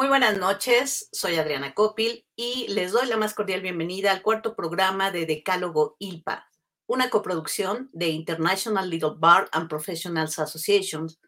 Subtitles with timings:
[0.00, 4.56] Muy buenas noches, soy Adriana Copil y les doy la más cordial bienvenida al cuarto
[4.56, 6.48] programa de Decálogo ILPA,
[6.86, 11.20] una coproducción de International Legal Bar and Professionals Associations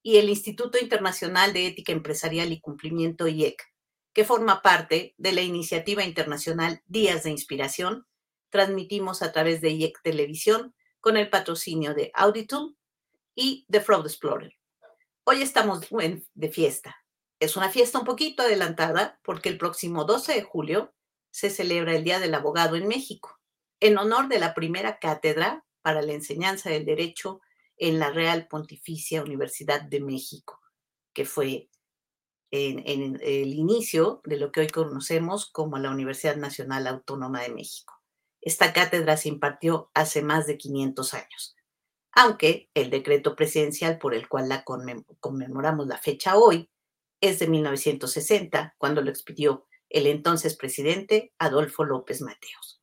[0.00, 3.60] y el Instituto Internacional de Ética Empresarial y Cumplimiento IEC,
[4.12, 8.06] que forma parte de la iniciativa internacional Días de Inspiración.
[8.48, 12.76] Transmitimos a través de IEC Televisión con el patrocinio de Auditum
[13.34, 14.52] y The Fraud Explorer.
[15.24, 15.80] Hoy estamos
[16.34, 16.96] de fiesta
[17.40, 20.94] es una fiesta un poquito adelantada porque el próximo 12 de julio
[21.30, 23.40] se celebra el Día del Abogado en México,
[23.80, 27.40] en honor de la primera cátedra para la enseñanza del derecho
[27.78, 30.60] en la Real Pontificia Universidad de México,
[31.14, 31.70] que fue
[32.50, 37.94] en, el inicio de lo que hoy conocemos como la Universidad Nacional Autónoma de México.
[38.42, 41.56] Esta cátedra se impartió hace más de 500 años,
[42.12, 46.68] aunque el decreto presidencial por el cual la conmemoramos la fecha hoy
[47.20, 52.80] es de 1960, cuando lo expidió el entonces presidente Adolfo López Mateos.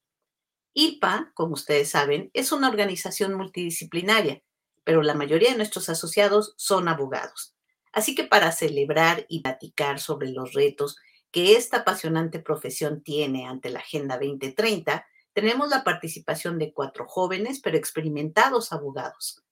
[0.74, 4.44] IPA, como ustedes saben, es una organización multidisciplinaria,
[4.84, 7.56] pero la mayoría de nuestros asociados son abogados.
[7.92, 10.98] Así que para celebrar y platicar sobre los retos
[11.32, 17.60] que esta apasionante profesión tiene ante la Agenda 2030, tenemos la participación de cuatro jóvenes
[17.60, 19.44] pero experimentados abogados.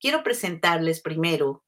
[0.00, 1.64] Quiero presentarles primero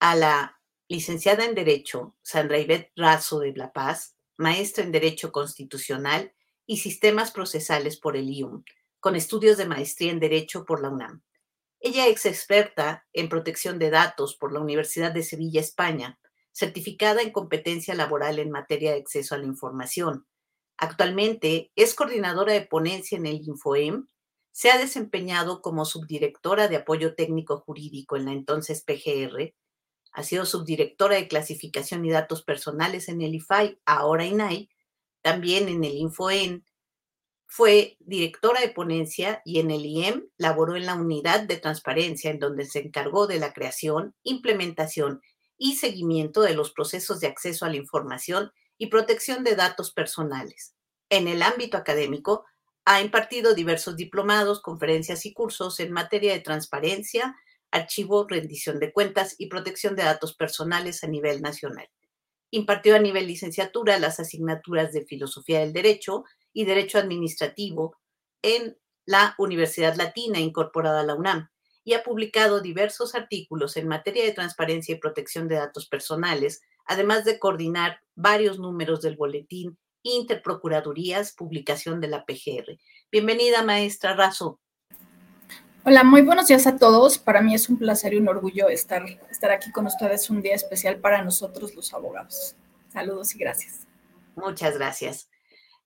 [0.00, 0.55] a la
[0.88, 6.32] licenciada en Derecho, Sandra Ivette Razo de La Paz, maestra en Derecho Constitucional
[6.66, 8.64] y Sistemas Procesales por el IUM,
[9.00, 11.22] con estudios de maestría en Derecho por la UNAM.
[11.80, 16.18] Ella es experta en protección de datos por la Universidad de Sevilla, España,
[16.52, 20.26] certificada en competencia laboral en materia de acceso a la información.
[20.78, 24.08] Actualmente es coordinadora de ponencia en el InfoEM.
[24.52, 29.54] Se ha desempeñado como subdirectora de apoyo técnico jurídico en la entonces PGR
[30.16, 34.70] ha sido subdirectora de clasificación y datos personales en el IFAI, ahora INAI,
[35.20, 36.64] también en el InfoEN.
[37.44, 42.38] Fue directora de ponencia y en el IEM laboró en la unidad de transparencia, en
[42.38, 45.20] donde se encargó de la creación, implementación
[45.58, 50.74] y seguimiento de los procesos de acceso a la información y protección de datos personales.
[51.10, 52.46] En el ámbito académico,
[52.86, 57.36] ha impartido diversos diplomados, conferencias y cursos en materia de transparencia,
[57.76, 61.88] archivo, rendición de cuentas y protección de datos personales a nivel nacional.
[62.50, 67.96] Impartió a nivel licenciatura las asignaturas de Filosofía del Derecho y Derecho Administrativo
[68.42, 71.48] en la Universidad Latina incorporada a la UNAM
[71.84, 77.24] y ha publicado diversos artículos en materia de transparencia y protección de datos personales, además
[77.24, 82.78] de coordinar varios números del boletín Interprocuradurías, publicación de la PGR.
[83.10, 84.60] Bienvenida, maestra Razo.
[85.88, 87.16] Hola, muy buenos días a todos.
[87.16, 90.56] Para mí es un placer y un orgullo estar, estar aquí con ustedes un día
[90.56, 92.56] especial para nosotros los abogados.
[92.92, 93.86] Saludos y gracias.
[94.34, 95.30] Muchas gracias.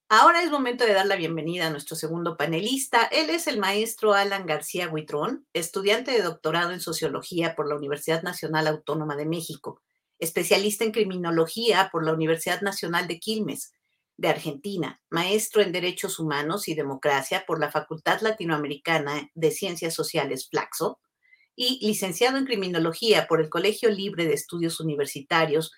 [0.09, 3.05] Ahora es momento de dar la bienvenida a nuestro segundo panelista.
[3.13, 8.23] Él es el maestro Alan García Huitrón, estudiante de doctorado en sociología por la Universidad
[8.23, 9.83] Nacional Autónoma de México,
[10.19, 13.75] especialista en criminología por la Universidad Nacional de Quilmes,
[14.21, 20.47] de Argentina, maestro en Derechos Humanos y Democracia por la Facultad Latinoamericana de Ciencias Sociales
[20.51, 21.01] Flaxo
[21.57, 25.73] y licenciado en Criminología por el Colegio Libre de Estudios Universitarios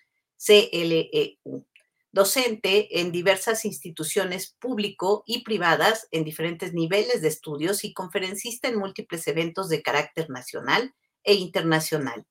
[0.44, 1.66] CLEU.
[2.10, 8.76] Docente en diversas instituciones público y privadas en diferentes niveles de estudios y conferencista en
[8.76, 10.92] múltiples eventos de carácter nacional
[11.22, 12.26] e internacional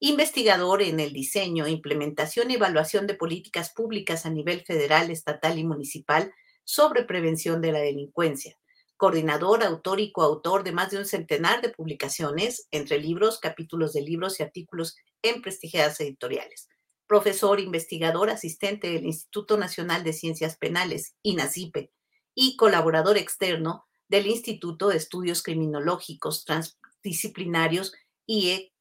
[0.00, 5.64] investigador en el diseño, implementación y evaluación de políticas públicas a nivel federal, estatal y
[5.64, 6.32] municipal
[6.64, 8.58] sobre prevención de la delincuencia,
[8.96, 14.02] coordinador, autor y coautor de más de un centenar de publicaciones entre libros, capítulos de
[14.02, 16.68] libros y artículos en prestigiadas editoriales,
[17.06, 21.92] profesor, investigador, asistente del Instituto Nacional de Ciencias Penales, INACIPE,
[22.34, 27.92] y colaborador externo del Instituto de Estudios Criminológicos Transdisciplinarios
[28.26, 28.72] IE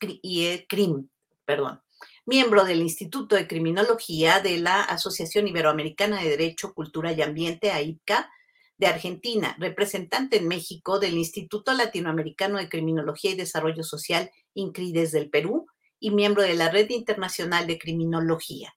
[0.00, 1.08] y CRIM,
[1.44, 1.82] perdón,
[2.26, 8.30] miembro del Instituto de Criminología de la Asociación Iberoamericana de Derecho, Cultura y Ambiente, AICA,
[8.76, 15.30] de Argentina, representante en México del Instituto Latinoamericano de Criminología y Desarrollo Social, INCRIDES del
[15.30, 15.66] Perú,
[16.00, 18.74] y miembro de la Red Internacional de Criminología.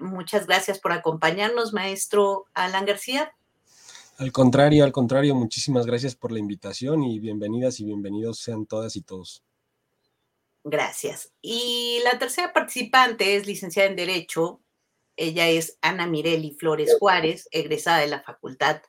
[0.00, 3.32] muchas gracias por acompañarnos, maestro Alan García.
[4.18, 8.96] Al contrario, al contrario, muchísimas gracias por la invitación y bienvenidas y bienvenidos sean todas
[8.96, 9.44] y todos.
[10.64, 11.32] Gracias.
[11.40, 14.60] Y la tercera participante es licenciada en Derecho.
[15.14, 18.82] Ella es Ana Mireli Flores Juárez, egresada de la Facultad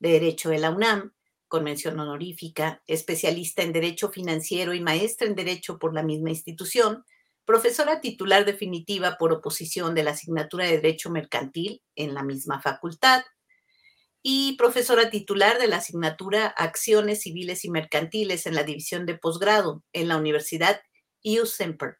[0.00, 1.12] de Derecho de la UNAM,
[1.46, 7.04] con mención honorífica, especialista en Derecho Financiero y maestra en Derecho por la misma institución,
[7.44, 13.22] profesora titular definitiva por oposición de la asignatura de Derecho Mercantil en la misma facultad
[14.22, 19.82] y profesora titular de la asignatura Acciones Civiles y Mercantiles en la división de posgrado
[19.92, 20.80] en la Universidad
[21.24, 21.98] U Semper.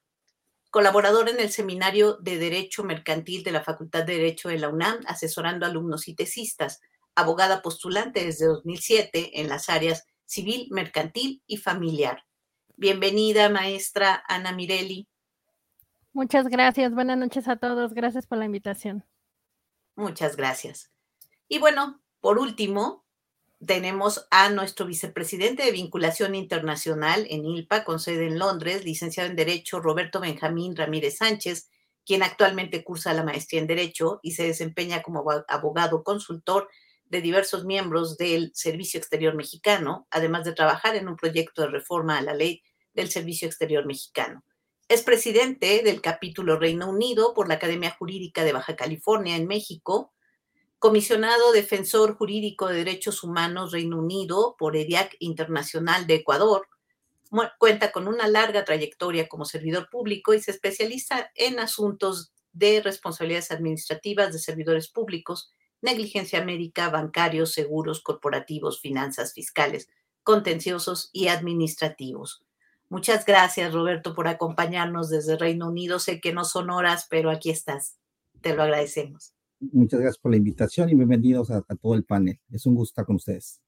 [0.71, 5.01] Colaboradora en el Seminario de Derecho Mercantil de la Facultad de Derecho de la UNAM,
[5.07, 6.81] asesorando alumnos y tesistas.
[7.15, 12.25] Abogada postulante desde 2007 en las áreas civil, mercantil y familiar.
[12.77, 15.07] Bienvenida, maestra Ana Mirelli.
[16.15, 16.95] Muchas gracias.
[16.95, 17.93] Buenas noches a todos.
[17.93, 19.05] Gracias por la invitación.
[19.95, 20.91] Muchas gracias.
[21.49, 23.05] Y bueno, por último,
[23.67, 29.35] tenemos a nuestro vicepresidente de vinculación internacional en ILPA, con sede en Londres, licenciado en
[29.35, 31.69] Derecho, Roberto Benjamín Ramírez Sánchez,
[32.07, 36.69] quien actualmente cursa la maestría en Derecho y se desempeña como abogado consultor
[37.07, 42.19] de diversos miembros del Servicio Exterior Mexicano, además de trabajar en un proyecto de reforma
[42.19, 42.63] a la ley
[42.95, 44.45] del Servicio Exterior Mexicano.
[44.87, 50.13] Es presidente del capítulo Reino Unido por la Academia Jurídica de Baja California en México,
[50.83, 56.67] comisionado defensor jurídico de derechos humanos Reino Unido por EDIAC Internacional de Ecuador.
[57.61, 63.53] Cuenta con una larga trayectoria como servidor público y se especializa en asuntos de responsabilidades
[63.53, 65.53] administrativas de servidores públicos,
[65.83, 69.89] negligencia médica, bancarios, seguros, corporativos, finanzas fiscales,
[70.25, 72.43] contenciosos y administrativos.
[72.89, 76.01] Muchas gracias, Roberto, por acompañarnos desde Reino Unido.
[76.01, 77.99] Sé que no son horas, pero aquí estás.
[78.41, 79.33] Te lo agradecemos.
[79.71, 82.41] Muchas gracias por la invitación y bienvenidos a, todo el panel.
[82.51, 83.63] Es un gusto estar con ustedes.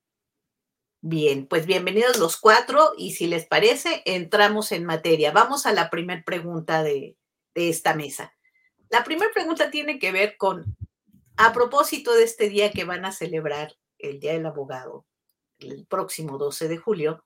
[1.00, 5.30] Bien, pues bienvenidos los cuatro y si les parece, entramos en materia.
[5.30, 7.16] Vamos a la primera pregunta de,
[7.54, 8.34] de esta mesa.
[8.88, 10.76] La primera pregunta tiene que ver con,
[11.36, 15.06] a propósito de este día que van a celebrar, el Día del Abogado,
[15.58, 17.24] el próximo 12 de julio,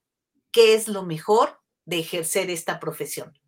[0.52, 3.38] ¿qué es lo mejor de ejercer esta profesión?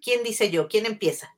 [0.00, 0.68] ¿Quién dice yo?
[0.68, 1.36] ¿Quién empieza?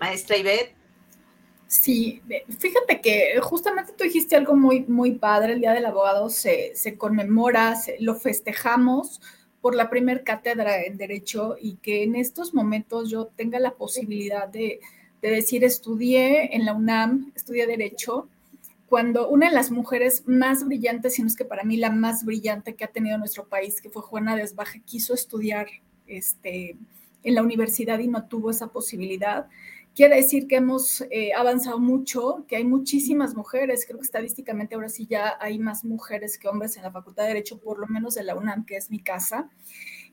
[0.00, 0.74] Maestra Ivette.
[1.66, 2.22] Sí,
[2.58, 7.74] fíjate que justamente tú dijiste algo muy, muy padre, el Día del Abogado se, conmemora,
[8.00, 9.20] lo festejamos
[9.60, 14.46] por la primer cátedra en Derecho y que en estos momentos yo tenga la posibilidad
[14.46, 14.78] de,
[15.22, 18.28] de decir, estudié en la UNAM, estudié Derecho,
[18.94, 22.24] cuando una de las mujeres más brillantes, si no es que para mí la más
[22.24, 25.66] brillante que ha tenido nuestro país, que fue Juana Desbaje, quiso estudiar
[26.06, 26.76] este,
[27.24, 29.48] en la universidad y no tuvo esa posibilidad.
[29.94, 34.88] Quiere decir que hemos eh, avanzado mucho, que hay muchísimas mujeres, creo que estadísticamente ahora
[34.88, 38.16] sí ya hay más mujeres que hombres en la Facultad de Derecho, por lo menos
[38.16, 39.48] de la UNAM, que es mi casa,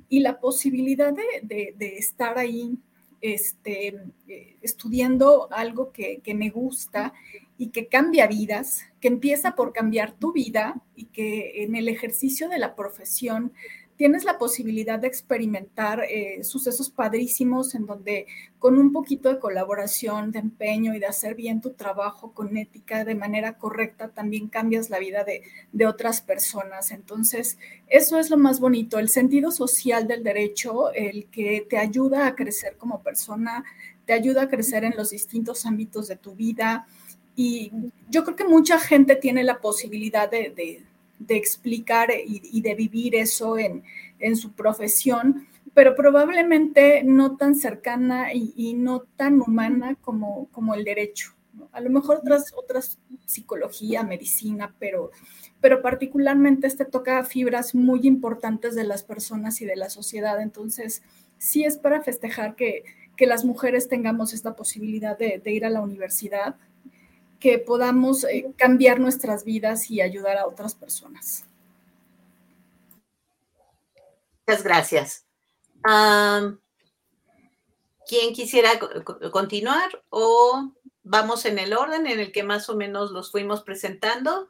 [0.08, 2.78] y la posibilidad de, estar ahí
[3.22, 3.96] este,
[4.28, 7.14] eh, estudiando algo que, que, me gusta
[7.58, 12.50] y que cambia vidas, que empieza por cambiar tu vida y que en el ejercicio
[12.50, 13.52] de la profesión
[14.02, 18.26] tienes la posibilidad de experimentar eh, sucesos padrísimos en donde
[18.58, 23.06] con un poquito de colaboración, de empeño y de hacer bien tu trabajo con ética
[23.06, 26.90] de manera correcta, también cambias la vida de, de otras personas.
[26.90, 32.26] Entonces, eso es lo más bonito, el sentido social del derecho, el que te ayuda
[32.26, 33.64] a crecer como persona,
[34.08, 36.88] te ayuda a crecer en los distintos ámbitos de tu vida.
[37.36, 37.72] Y
[38.10, 40.91] yo creo que mucha gente tiene la posibilidad de, de
[41.30, 43.84] explicar y, de vivir eso en,
[44.36, 51.34] su profesión, pero probablemente no tan cercana y, no tan humana como, como el derecho.
[51.72, 55.12] A lo mejor otras, otras psicología, medicina, pero,
[55.60, 60.42] pero particularmente este toca fibras muy importantes de las personas y de la sociedad.
[60.42, 61.04] Entonces,
[61.38, 62.84] sí es para festejar que,
[63.20, 66.56] las mujeres tengamos esta posibilidad de ir a la universidad,
[67.42, 71.44] que podamos eh, cambiar nuestras vidas y ayudar a otras personas.
[74.48, 75.26] Muchas gracias.
[78.08, 78.70] ¿Quién quisiera
[79.32, 80.72] continuar o
[81.04, 84.50] vamos en el orden en el que más o menos los fuimos presentando?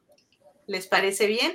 [0.68, 1.54] ¿Les parece bien?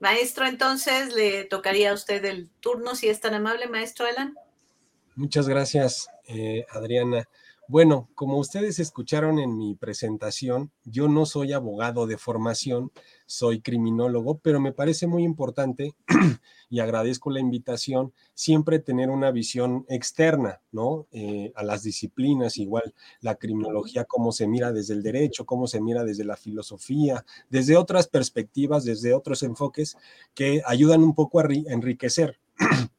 [0.00, 4.34] Maestro, entonces le tocaría a usted el turno, si es tan amable, maestro Alan.
[5.14, 7.28] Muchas gracias, eh, Adriana.
[7.66, 12.92] Bueno, como ustedes escucharon en mi presentación, yo no soy abogado de formación,
[13.24, 15.94] soy criminólogo, pero me parece muy importante
[16.68, 21.06] y agradezco la invitación siempre tener una visión externa, ¿no?
[21.10, 25.80] Eh, a las disciplinas, igual la criminología, cómo se mira desde el derecho, cómo se
[25.80, 29.96] mira desde la filosofía, desde otras perspectivas, desde otros enfoques
[30.34, 32.38] que ayudan un poco a enriquecer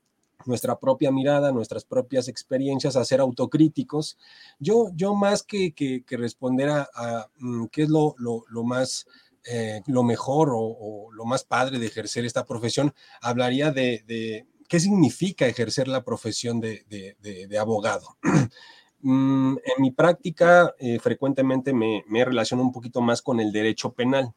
[0.45, 4.17] nuestra propia mirada, nuestras propias experiencias, a ser autocríticos.
[4.59, 9.05] Yo, yo más que, que, responder a, mm, qué es lo, lo, más
[9.43, 15.47] eh, lo mejor o, lo más padre de ejercer esta profesión, hablaría de, qué significa
[15.47, 18.17] ejercer la profesión de, abogado.
[19.07, 23.93] Mm, en mi práctica, eh, frecuentemente me, me relaciono un poquito más con el derecho
[23.93, 24.33] penal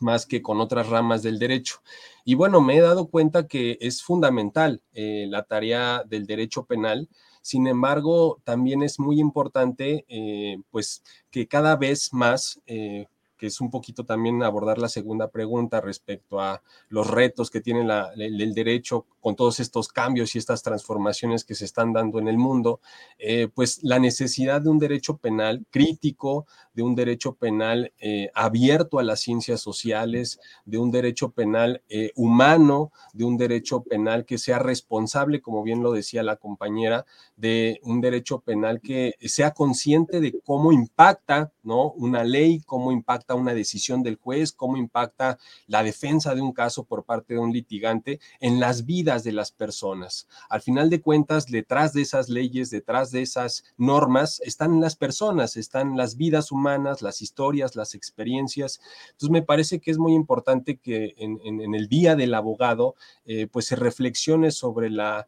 [0.00, 1.80] más que con otras ramas del derecho.
[2.24, 7.08] Y bueno, me he dado cuenta que es fundamental eh, la tarea del derecho penal.
[7.42, 13.60] Sin embargo, también es muy importante, eh, pues, que cada vez más eh, que es
[13.60, 19.06] un poquito también abordar la segunda pregunta respecto a los retos que tiene el, derecho
[19.20, 22.80] con todos estos cambios y estas transformaciones que se están dando en el mundo,
[23.18, 28.98] eh, pues la necesidad de un derecho penal crítico, de un derecho penal eh, abierto
[28.98, 34.38] a las ciencias sociales, de un derecho penal eh, humano, de un derecho penal que
[34.38, 37.04] sea responsable, como bien lo decía la compañera,
[37.36, 41.90] de un derecho penal que sea consciente de cómo impacta, ¿no?
[41.92, 46.84] Una ley, cómo impacta una decisión del juez, cómo impacta la defensa de un caso
[46.84, 50.28] por parte de un litigante en las vidas de las personas.
[50.48, 55.56] Al final de cuentas, detrás de esas leyes, detrás de esas normas, están las personas,
[55.56, 58.80] están las vidas humanas, las historias, las experiencias.
[59.06, 62.94] Entonces, me parece que es muy importante que en, el día del abogado,
[63.24, 65.26] eh, pues se reflexione sobre la,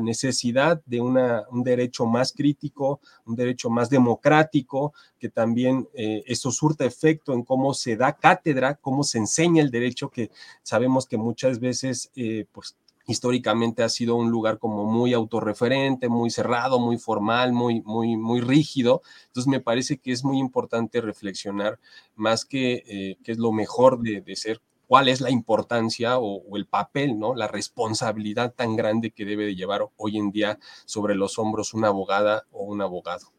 [0.00, 6.84] necesidad de un derecho más crítico, un derecho más democrático, que también eh, eso surta
[6.84, 10.30] efecto en cómo se da cátedra, cómo se enseña el derecho, que
[10.62, 16.30] sabemos que muchas veces, eh, pues históricamente ha sido un lugar como muy autorreferente, muy
[16.30, 19.02] cerrado, muy formal, muy, muy, muy rígido.
[19.26, 21.78] Entonces me parece que es muy importante reflexionar
[22.16, 26.56] más que eh, qué es lo mejor de, ser, cuál es la importancia o, o,
[26.56, 27.34] el papel, ¿no?
[27.34, 31.88] La responsabilidad tan grande que debe de llevar hoy en día sobre los hombros una
[31.88, 33.35] abogada o un abogado.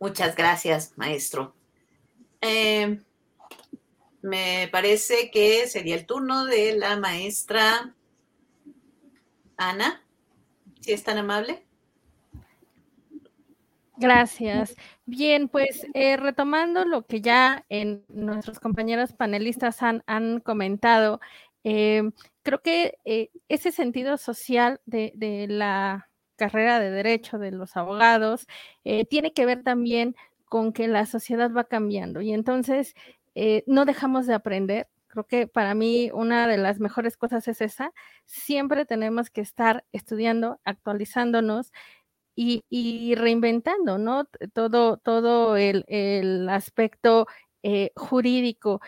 [0.00, 1.54] Muchas gracias, maestro.
[2.40, 3.00] Eh,
[4.22, 7.94] me parece que sería el turno de la maestra
[9.56, 10.04] Ana,
[10.80, 11.66] si es tan amable.
[13.96, 14.76] Gracias.
[15.06, 21.20] Bien, pues eh, retomando lo que ya en nuestros compañeros panelistas han, comentado,
[21.64, 22.08] eh,
[22.44, 22.98] creo que
[23.48, 26.07] ese sentido social de la
[26.38, 28.46] carrera de derecho de los abogados,
[28.84, 30.16] eh, tiene que ver también
[30.46, 32.94] con que la sociedad va cambiando y entonces
[33.34, 34.88] eh, no dejamos de aprender.
[35.08, 37.92] Creo que para mí una de las mejores cosas es esa.
[38.26, 41.72] Siempre tenemos que estar estudiando, actualizándonos
[42.36, 44.26] y, reinventando, ¿no?
[44.52, 47.26] Todo, todo el, aspecto
[47.64, 48.80] eh, jurídico,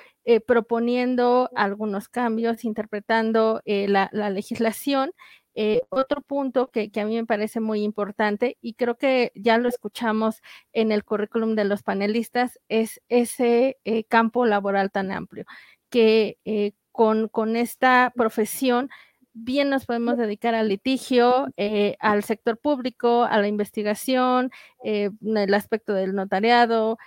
[0.47, 5.11] proponiendo algunos cambios, interpretando la, la, legislación
[5.55, 9.69] eh, otro punto que, a mí me parece muy importante y creo que ya lo
[9.69, 10.43] escuchamos
[10.73, 15.45] en el currículum de los panelistas es ese eh, campo laboral tan amplio,
[15.91, 18.91] que eh, con, con, esta profesión
[19.33, 21.47] bien nos podemos dedicar al litigio,
[22.01, 24.51] al sector público, a la investigación,
[24.83, 26.99] el aspecto del notariado,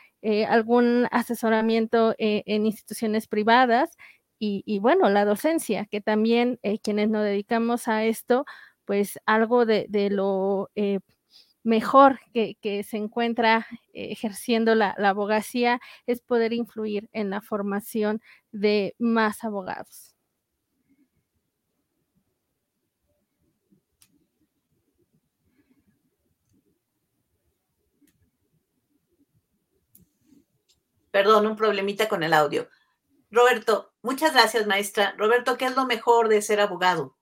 [0.47, 3.97] algún asesoramiento en instituciones privadas
[4.45, 8.45] y, bueno, la docencia, que también eh, quienes nos dedicamos a esto,
[8.85, 10.99] pues algo de, lo eh,
[11.63, 18.21] mejor que, se encuentra eh, ejerciendo la, abogacía es poder influir en la formación
[18.51, 20.13] de más abogados.
[31.11, 32.67] Perdón, un problemita con el audio.
[33.33, 35.15] Roberto, muchas gracias, maestra.
[35.17, 37.17] Roberto, ¿qué es lo mejor de ser abogado?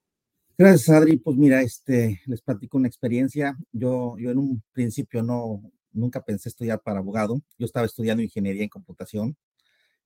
[0.58, 1.16] Gracias, Adri.
[1.16, 3.56] Pues mira, este, les platico una experiencia.
[3.72, 7.40] Yo, yo en un principio no, nunca pensé estudiar para abogado.
[7.56, 9.38] Yo estaba estudiando ingeniería en computación,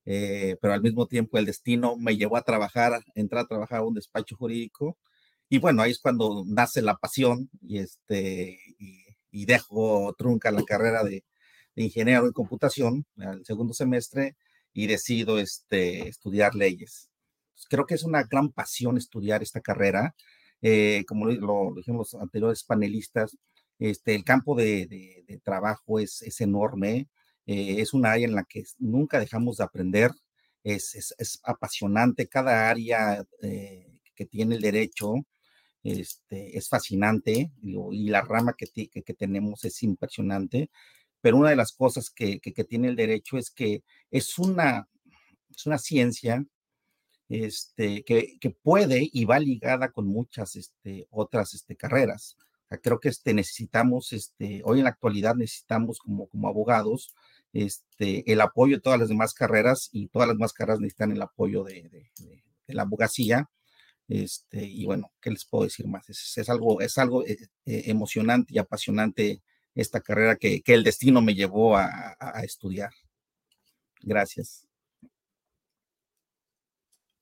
[0.05, 3.83] eh, pero al mismo tiempo el destino me llevó a trabajar, entrar a trabajar a
[3.83, 4.97] un despacho jurídico.
[5.49, 11.03] Y bueno, ahí es cuando nace la pasión y, este, y, dejo trunca la carrera
[11.03, 11.25] de,
[11.75, 14.37] de ingeniero en computación al segundo semestre
[14.77, 17.09] y decido este, estudiar leyes.
[17.67, 20.13] Creo que es una gran pasión estudiar esta carrera.
[20.61, 23.35] Eh, como lo, dijeron los anteriores panelistas,
[23.79, 27.07] este, el campo de, trabajo es, es enorme,
[27.47, 30.11] eh, es una área en la que nunca dejamos de aprender,
[30.63, 35.15] es, es, apasionante, cada área eh, que tiene el derecho
[35.81, 40.69] este, es fascinante y, la rama que, que, tenemos es impresionante
[41.27, 44.87] pero una de las cosas que, tiene el derecho es que es una,
[45.53, 46.45] es una ciencia
[47.27, 52.37] este, que, puede y va ligada con muchas este, otras este, carreras.
[52.81, 57.13] creo que este, necesitamos, este, hoy en la actualidad necesitamos como, como abogados
[57.51, 61.21] este, el apoyo de todas las demás carreras y todas las demás carreras necesitan el
[61.21, 62.09] apoyo de,
[62.67, 63.49] la abogacía.
[64.07, 66.09] Este, y bueno, ¿qué les puedo decir más?
[66.09, 69.41] Es, algo, es algo eh, eh, emocionante y apasionante
[69.77, 72.91] esta carrera que, el destino me llevó a, estudiar.
[74.01, 74.67] Gracias.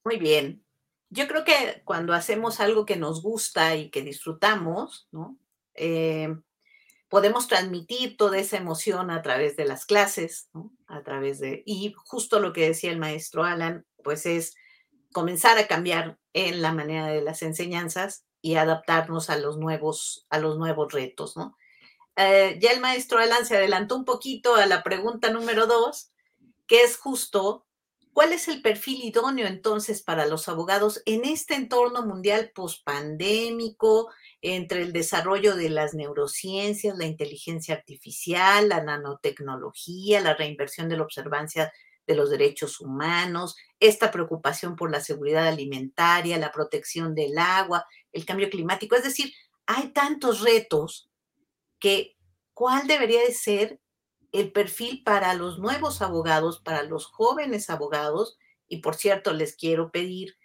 [0.04, 0.64] Muy bien.
[1.10, 5.38] Yo creo que cuando hacemos algo que nos gusta y que disfrutamos, ¿no?
[5.74, 6.34] Eh,
[7.08, 10.48] podemos transmitir toda esa emoción a través de las clases.
[10.86, 14.54] A través de, y justo lo que decía el maestro Alan, pues es
[15.12, 20.38] comenzar a cambiar en la manera de las enseñanzas y adaptarnos a los nuevos, a
[20.38, 21.56] los nuevos retos, ¿no?
[22.16, 26.10] Eh, ya el maestro Alan se adelantó un poquito a la pregunta número dos,
[26.66, 27.66] que es justo,
[28.12, 34.82] ¿cuál es el perfil idóneo entonces para los abogados en este entorno mundial pospandémico, entre
[34.82, 41.72] el desarrollo de las neurociencias, la inteligencia artificial, la nanotecnología, la reinversión de la observancia
[42.06, 48.24] de los derechos humanos, esta preocupación por la seguridad alimentaria, la protección del agua, el
[48.24, 48.96] cambio climático?
[48.96, 49.34] Es decir,
[49.66, 51.10] hay tantos retos
[51.78, 52.16] que
[52.54, 53.80] cuál debería de ser
[54.32, 58.38] el perfil para los nuevos abogados, para los jóvenes abogados.
[58.68, 60.36] Y por cierto, les quiero pedir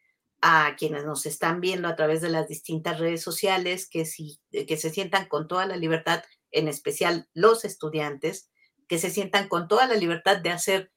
[0.42, 4.78] a quienes nos están viendo a través de las distintas redes sociales que, si, que
[4.78, 8.50] se sientan con toda la libertad, en especial los estudiantes,
[8.88, 10.92] que se sientan con toda la libertad de hacer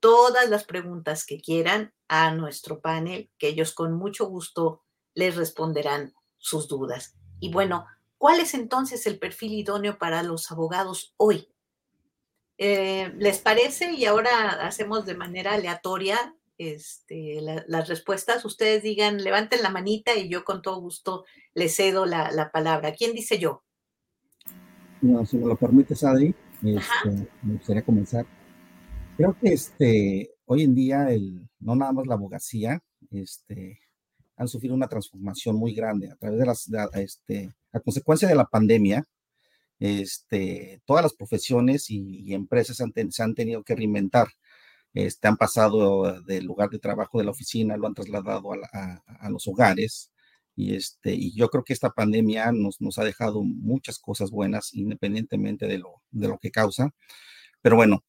[0.00, 4.82] todas las preguntas que quieran a nuestro panel, que ellos con mucho gusto
[5.14, 7.16] les responderán sus dudas.
[7.40, 7.86] Y bueno,
[8.18, 11.48] ¿Cuál es entonces el perfil idóneo para los abogados hoy?
[12.58, 13.92] Eh, ¿Les parece?
[13.92, 18.44] Y ahora hacemos de manera aleatoria este, las respuestas.
[18.44, 22.92] Ustedes digan, levanten la manita y yo con todo gusto les cedo la, palabra.
[22.92, 23.62] ¿Quién dice yo?
[25.00, 28.26] No, si me lo permites, Adri, este, me gustaría comenzar.
[29.16, 33.78] Creo que este, hoy en día, el, no nada más la abogacía, este,
[34.36, 38.46] han sufrido una transformación muy grande a través de las, este, a consecuencia de la
[38.46, 39.04] pandemia,
[39.80, 44.28] este, todas las profesiones y, empresas se han tenido que reinventar.
[44.94, 49.46] Este, han pasado del lugar de trabajo de la oficina, lo han trasladado a, los
[49.46, 50.12] hogares.
[50.56, 54.74] Y, este, y yo creo que esta pandemia nos, nos ha dejado muchas cosas buenas,
[54.74, 56.90] independientemente de lo, de lo que causa.
[57.62, 58.04] Pero bueno,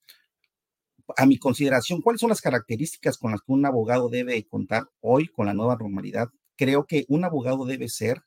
[1.18, 5.28] a mi consideración, ¿cuáles son las características con las que un abogado debe contar hoy
[5.28, 6.30] con la nueva normalidad?
[6.56, 8.24] Creo que un abogado debe ser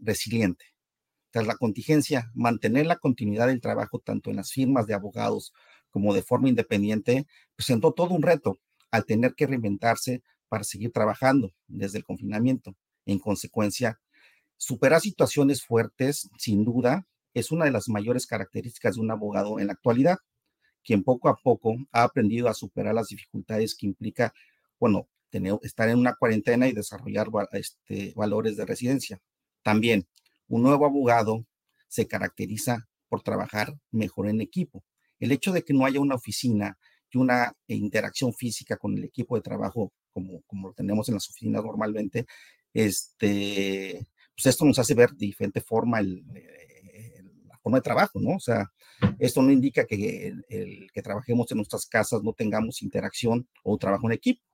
[0.00, 0.64] resiliente.
[1.30, 5.52] Tras la contingencia, mantener la continuidad del trabajo tanto en las firmas de abogados
[5.90, 8.58] como de forma independiente presentó todo un reto
[8.90, 12.74] al tener que reinventarse para seguir trabajando desde el confinamiento.
[13.04, 14.00] En consecuencia,
[14.56, 19.66] superar situaciones fuertes, sin duda, es una de las mayores características de un abogado en
[19.66, 20.18] la actualidad
[20.86, 24.32] quien poco a poco ha aprendido a superar las dificultades que implica,
[24.78, 25.08] bueno,
[25.62, 29.20] estar en una cuarentena y desarrollar este, valores de residencia.
[29.66, 30.06] También,
[30.46, 31.44] un nuevo abogado
[31.88, 34.84] se caracteriza por trabajar mejor en equipo.
[35.18, 36.78] El hecho de que no haya una oficina
[37.10, 41.28] y una interacción física con el equipo de trabajo como, como lo tenemos en las
[41.28, 42.26] oficinas normalmente,
[42.72, 46.24] este, pues esto nos hace ver de diferente forma el,
[47.48, 48.36] la forma de trabajo, ¿no?
[48.36, 48.70] O sea,
[49.18, 54.06] esto no indica que el, que trabajemos en nuestras casas no tengamos interacción o trabajo
[54.06, 54.44] en equipo.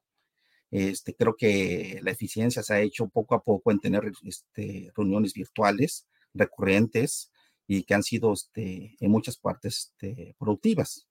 [0.72, 5.35] Este, creo que la eficiencia se ha hecho poco a poco en tener este, reuniones
[5.35, 7.30] virtuales recurrentes
[7.68, 11.06] y que han sido este, en muchas partes este, productivas.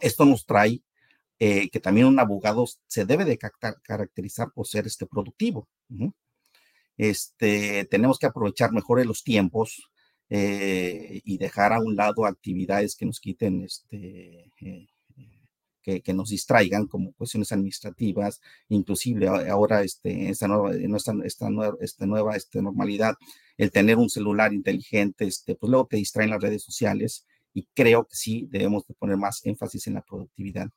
[0.00, 0.82] Esto nos trae
[1.38, 5.68] eh, que también un abogado se debe de caracterizar por ser este, productivo.
[6.98, 9.92] Tenemos que aprovechar mejor los tiempos,
[10.34, 14.88] eh, y dejar a un lado actividades que nos quiten, este, eh,
[15.82, 22.06] que, nos distraigan como cuestiones administrativas, inclusive ahora este, esta nueva, esta, esta nueva, esta
[22.06, 23.14] nueva este, normalidad,
[23.58, 28.06] el tener un celular inteligente, este, pues luego te distraen las redes sociales y creo
[28.06, 30.68] que sí debemos de poner más énfasis en la productividad.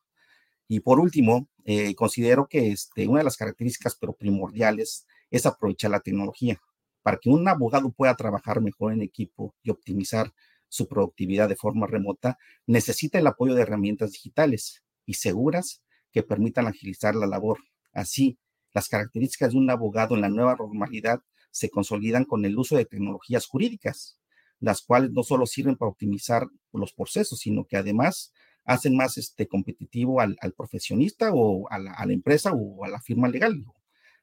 [0.68, 5.92] Y por último, eh, considero que este, una de las características, pero primordiales, es aprovechar
[5.92, 6.60] la tecnología
[7.04, 10.34] para que un abogado pueda trabajar mejor en equipo y optimizar
[10.70, 16.68] su productividad de forma remota, necesita el apoyo de herramientas digitales y seguras que permitan
[16.68, 17.60] agilizar la labor.
[17.94, 18.38] Así,
[18.74, 22.86] las características de un abogado en la nueva normalidad se consolidan con el uso de
[22.86, 24.20] tecnologías jurídicas,
[24.60, 28.34] las cuales no solo sirven para optimizar los procesos, sino que además
[28.66, 33.64] hacen más este, competitivo al, profesionista o a la, empresa o a la firma legal.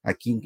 [0.02, 0.40] Aquí,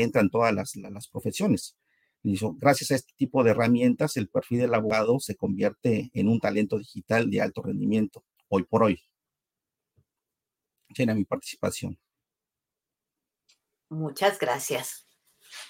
[0.00, 1.76] entran todas las, profesiones.
[2.22, 6.78] gracias a este tipo de herramientas, el perfil del abogado se convierte en un talento
[6.78, 9.00] digital de alto rendimiento, hoy por hoy.
[10.94, 11.98] Tiene mi participación.
[13.88, 15.06] Muchas gracias.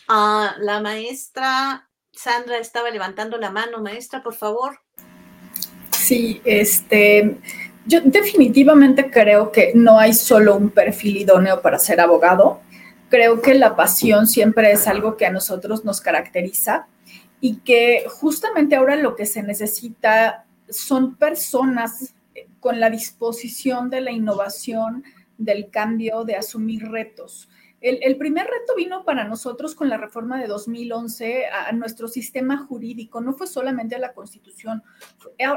[0.09, 3.81] Ah, la maestra Sandra estaba levantando la mano.
[3.81, 4.79] Maestra, por favor.
[5.91, 7.39] Sí, este,
[7.87, 12.61] yo definitivamente creo que no hay solo un perfil idóneo para ser abogado.
[13.09, 16.87] Creo que la pasión siempre es algo que a nosotros nos caracteriza
[17.41, 22.15] y que justamente ahora lo que se necesita son personas
[22.63, 25.03] con la disposición de la innovación,
[25.37, 27.49] del cambio, de asumir retos.
[27.81, 33.21] El, primer reto vino para nosotros con la reforma de 2011 a, nuestro sistema jurídico,
[33.21, 34.85] no fue solamente a la constitución.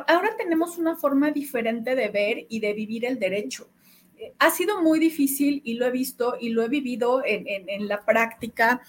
[0.07, 3.69] Ahora tenemos una forma diferente de ver y de vivir el derecho.
[4.17, 8.03] Eh, ha sido muy difícil y lo he visto y lo he vivido en, la
[8.03, 8.81] práctica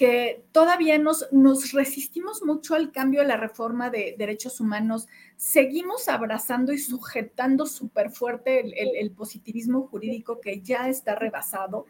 [0.00, 1.28] que todavía nos,
[1.74, 8.08] resistimos mucho al cambio de la reforma de derechos humanos, seguimos abrazando y sujetando súper
[8.08, 11.84] fuerte el, positivismo jurídico que ya está rebasado.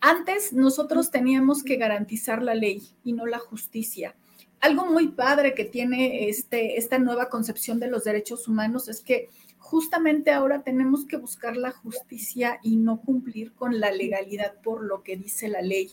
[0.00, 4.16] Antes nosotros teníamos que garantizar la ley y no la justicia.
[4.60, 9.28] Algo muy padre que tiene este, esta nueva concepción de los derechos humanos es que
[9.72, 15.02] justamente ahora tenemos que buscar la justicia y no cumplir con la legalidad por lo
[15.02, 15.92] que dice la ley.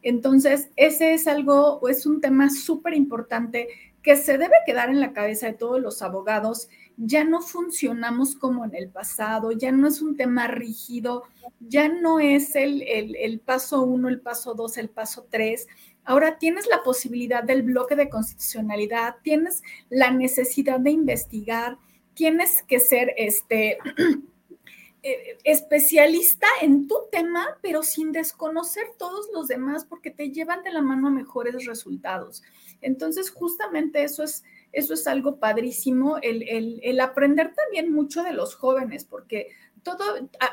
[0.00, 3.68] Entonces, ese es algo, es un tema súper importante
[4.00, 8.64] que se debe quedar en la cabeza de todos los abogados ya no funcionamos como
[8.64, 11.22] en el pasado, ya no es un tema rígido,
[11.60, 15.68] ya no es el, el, paso uno, el paso dos, el paso tres.
[16.04, 21.78] Ahora tienes la posibilidad del bloque de constitucionalidad, tienes la necesidad de investigar,
[22.18, 23.78] tienes que ser este
[25.04, 30.72] eh, especialista en tu tema, pero sin desconocer todos los demás porque te llevan de
[30.72, 32.42] la mano a mejores resultados.
[32.80, 39.04] Entonces, justamente eso es eso es algo padrísimo, el, aprender también mucho de los jóvenes,
[39.04, 39.48] porque
[39.82, 40.04] todo,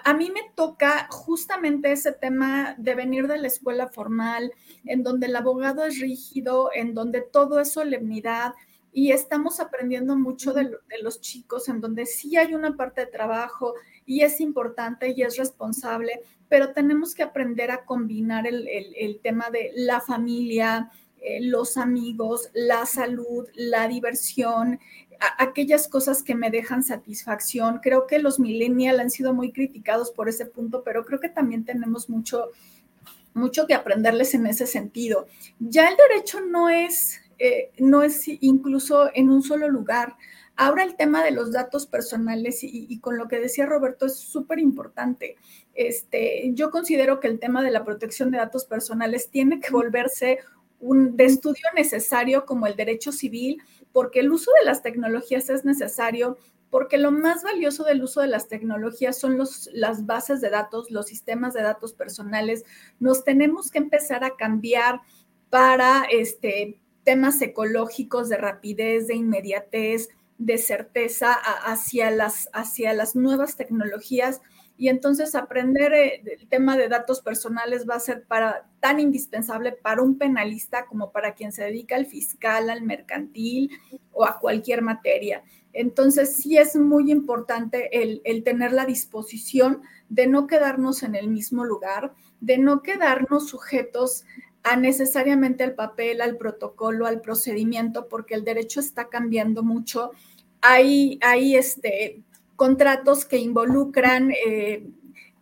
[0.03, 4.53] a, mí me toca justamente ese tema de venir de la escuela formal,
[4.85, 8.53] en donde el abogado es rígido, en donde todo es solemnidad,
[8.95, 13.73] y estamos aprendiendo mucho de, los chicos, en donde sí hay una parte de trabajo
[14.05, 19.49] y es importante y es responsable, pero tenemos que aprender a combinar el, el tema
[19.49, 24.79] de la familia, eh, los amigos, la salud, la diversión,
[25.39, 27.79] aquellas cosas que me dejan satisfacción.
[27.83, 31.65] Creo que los millennials han sido muy criticados por ese punto, pero creo que también
[31.65, 32.51] tenemos mucho,
[33.33, 35.27] mucho que aprenderles en ese sentido.
[35.59, 40.15] Ya el derecho no es, eh, no es incluso en un solo lugar.
[40.55, 44.15] Ahora el tema de los datos personales y, y con lo que decía Roberto es
[44.15, 45.35] súper importante.
[45.73, 50.39] Este, yo considero que el tema de la protección de datos personales tiene que volverse
[50.79, 55.65] un, de estudio necesario como el derecho civil, porque el uso de las tecnologías es
[55.65, 56.37] necesario,
[56.69, 60.91] porque lo más valioso del uso de las tecnologías son los, las bases de datos,
[60.91, 62.65] los sistemas de datos personales.
[62.99, 65.01] Nos tenemos que empezar a cambiar
[65.49, 73.55] para este, temas ecológicos de rapidez, de inmediatez, de certeza hacia las, hacia las nuevas
[73.55, 74.41] tecnologías
[74.77, 79.71] y entonces aprender eh, el tema de datos personales va a ser para, tan indispensable
[79.71, 83.71] para un penalista como para quien se dedica al fiscal, al mercantil
[84.11, 85.43] o a cualquier materia.
[85.71, 91.29] Entonces sí es muy importante el, el tener la disposición de no quedarnos en el
[91.29, 94.25] mismo lugar, de no quedarnos sujetos
[94.65, 100.09] a necesariamente al papel, al protocolo, al procedimiento, porque el derecho está cambiando mucho.
[100.59, 102.23] Hay, hay este,
[102.55, 104.87] contratos que involucran eh,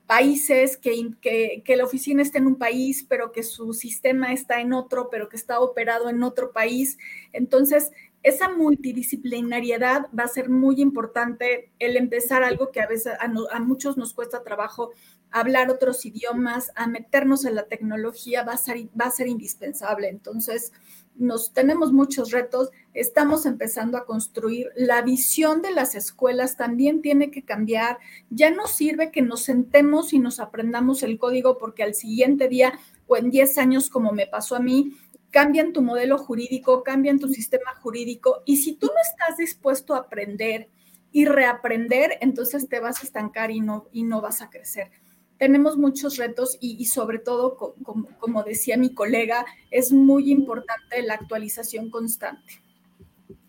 [0.05, 4.73] países, que, que, la oficina está en un país, pero que su sistema está en
[4.73, 6.97] otro, pero que está operado en otro país.
[7.31, 7.91] Entonces,
[8.23, 13.97] esa multidisciplinariedad va a ser muy importante el empezar algo que a veces a, muchos
[13.97, 14.91] nos cuesta trabajo,
[15.33, 20.07] hablar otros idiomas, a meternos en la tecnología va a ser, va a ser indispensable.
[20.07, 20.71] Entonces,
[21.15, 27.31] nos tenemos muchos retos, estamos empezando a construir, la visión de las escuelas también tiene
[27.31, 27.97] que cambiar,
[28.29, 32.79] ya no sirve que nos sentemos y nos aprendamos el código porque al siguiente día
[33.07, 34.93] o en 10 años como me pasó a mí,
[35.31, 39.99] cambian tu modelo jurídico, cambian tu sistema jurídico y si tú no estás dispuesto a
[39.99, 40.69] aprender
[41.11, 44.91] y reaprender, entonces te vas a estancar y no, y no vas a crecer
[45.37, 51.89] tenemos muchos retos y, sobre todo, como, decía mi colega, es muy importante la actualización
[51.89, 52.61] constante.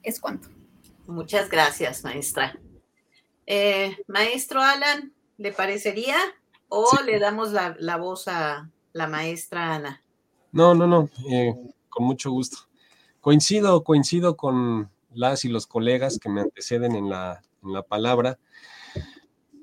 [0.03, 0.49] Es cuanto.
[1.07, 2.59] Muchas gracias, maestra.
[3.47, 6.17] Eh, maestro Alan, ¿le parecería
[6.69, 10.03] o le damos la, voz a la maestra Ana?
[10.51, 11.55] No, no, no, eh,
[11.89, 12.59] con mucho gusto.
[13.21, 18.39] coincido, coincido con las y los colegas que me anteceden en la, en la palabra.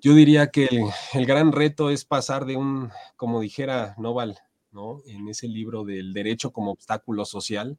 [0.01, 0.67] Yo diría que
[1.13, 4.39] el, gran reto es pasar de un, como dijera Noval,
[4.71, 5.01] ¿no?
[5.05, 7.77] En ese libro del derecho como obstáculo social,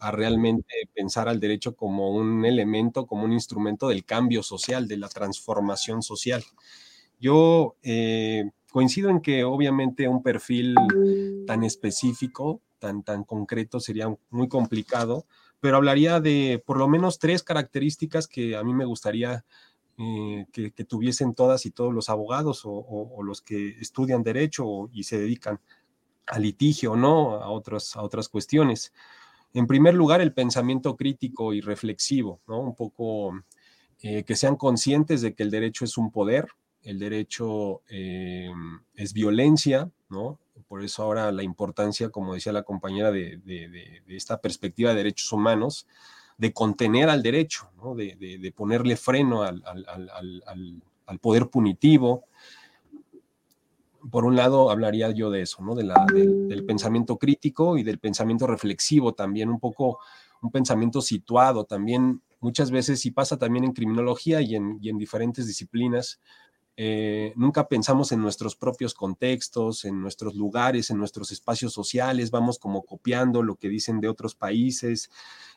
[0.00, 4.96] a realmente pensar al derecho como un elemento, como un instrumento del cambio social, de
[4.96, 6.42] la transformación social.
[7.20, 10.74] Yo eh, coincido en que obviamente un perfil
[11.46, 15.24] tan específico, tan, tan concreto sería muy complicado,
[15.60, 19.44] pero hablaría de por lo menos tres características que a mí me gustaría
[20.02, 25.18] eh, que, tuviesen todas y todos los abogados o, los que estudian derecho y se
[25.18, 25.60] dedican
[26.26, 27.34] al litigio, ¿no?
[27.34, 28.94] A, otras, a otras cuestiones.
[29.52, 32.60] En primer lugar, el pensamiento crítico y reflexivo, ¿no?
[32.60, 33.42] Un poco
[34.00, 36.48] eh, que sean conscientes de que el derecho es un poder,
[36.82, 38.50] el derecho eh,
[38.94, 40.38] es violencia, ¿no?
[40.66, 45.86] Por eso ahora la importancia, como decía la compañera, de esta perspectiva de derechos humanos,
[46.40, 49.62] de contener al derecho, de, ponerle freno al,
[51.20, 52.24] poder punitivo.
[54.10, 55.74] Por un lado, hablaría yo de eso, ¿no?
[55.74, 55.84] de
[56.48, 59.98] del pensamiento crítico y del pensamiento reflexivo también, un poco
[60.40, 64.96] un pensamiento situado también, muchas veces, y pasa también en criminología y en, y en
[64.96, 66.20] diferentes disciplinas,
[66.82, 72.58] eh, nunca pensamos en nuestros propios contextos, en nuestros lugares, en nuestros espacios sociales, vamos
[72.58, 75.10] como copiando lo que dicen de otros países,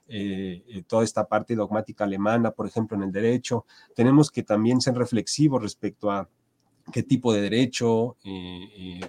[0.09, 3.65] eh, eh, toda esta parte dogmática alemana, por ejemplo, en el derecho.
[3.95, 6.27] Tenemos que también ser reflexivos respecto a
[6.91, 8.17] qué tipo de derecho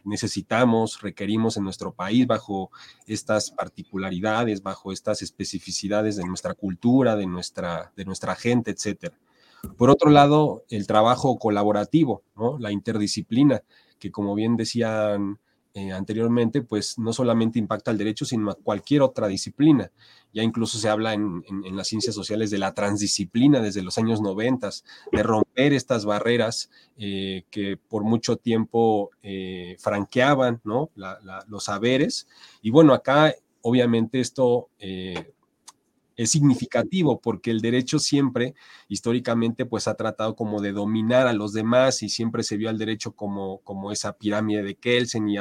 [0.05, 2.71] necesitamos, requerimos en nuestro país bajo
[3.09, 9.19] estas particularidades, bajo estas especificidades de nuestra cultura, de nuestra, de nuestra gente, etcétera.
[9.77, 12.23] Por otro lado, el trabajo colaborativo,
[12.59, 13.63] la interdisciplina,
[13.99, 15.39] que como bien decían
[15.77, 19.91] eh, anteriormente, pues no solamente impacta al derecho, sino a cualquier otra disciplina.
[20.33, 24.71] Ya incluso se habla en, las ciencias sociales de la transdisciplina desde los años 90,
[25.11, 30.61] de romper estas barreras eh, que por mucho tiempo eh, franqueaban
[31.49, 32.29] los saberes.
[32.63, 34.69] Y bueno, acá obviamente esto
[36.17, 38.55] es significativo porque el derecho siempre,
[38.89, 42.79] históricamente, pues ha tratado como de dominar a los demás y siempre se vio al
[42.79, 45.37] derecho como, como esa pirámide de Kelsen y,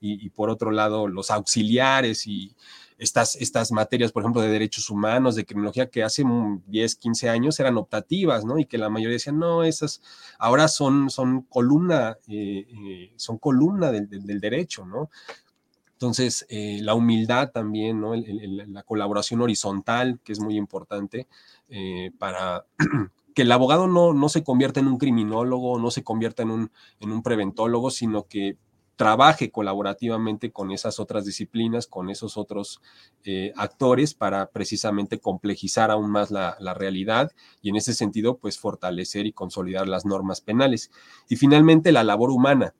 [0.00, 2.54] y, por otro lado los auxiliares y
[2.98, 6.22] estas, estas materias, por ejemplo, de derechos humanos, de criminología, que hace
[6.66, 8.58] 10, 15 años eran optativas, ¿no?
[8.58, 10.02] Y que la mayoría decían, no, esas
[10.38, 15.08] ahora son, son columna, eh, eh, son columna del, del derecho, ¿no?
[16.00, 18.02] Entonces, eh, la humildad también,
[18.72, 21.28] la colaboración horizontal, que es muy importante
[21.68, 22.64] eh, para
[23.34, 26.72] que el abogado no, no, se convierta en un criminólogo, no se convierta en un,
[27.00, 28.56] en un preventólogo, sino que
[28.96, 32.80] trabaje colaborativamente con esas otras disciplinas, con esos otros
[33.24, 38.58] eh, actores para precisamente complejizar aún más la, la, realidad y en ese sentido, pues
[38.58, 40.90] fortalecer y consolidar las normas penales.
[41.28, 42.74] Y finalmente, la labor humana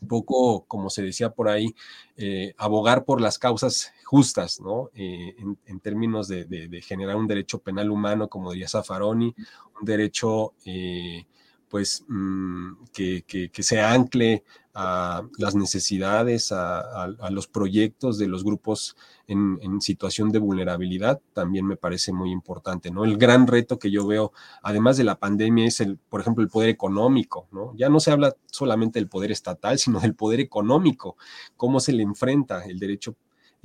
[0.00, 1.74] un poco, como se decía por ahí,
[2.16, 4.90] eh, abogar por las causas justas, ¿no?
[4.94, 9.34] Eh, en, términos de, generar un derecho penal humano, como diría Zaffaroni,
[9.80, 11.26] un derecho, eh,
[11.68, 18.96] pues, mm, que, que, se ancle a las necesidades, a, los proyectos de los grupos
[19.26, 23.04] en, situación de vulnerabilidad, también me parece muy importante, ¿no?
[23.04, 26.50] El gran reto que yo veo, además de la pandemia, es el, por ejemplo, el
[26.50, 27.74] poder económico, ¿no?
[27.76, 31.16] Ya no se habla solamente del poder estatal, sino del poder económico,
[31.56, 33.16] cómo se le enfrenta el derecho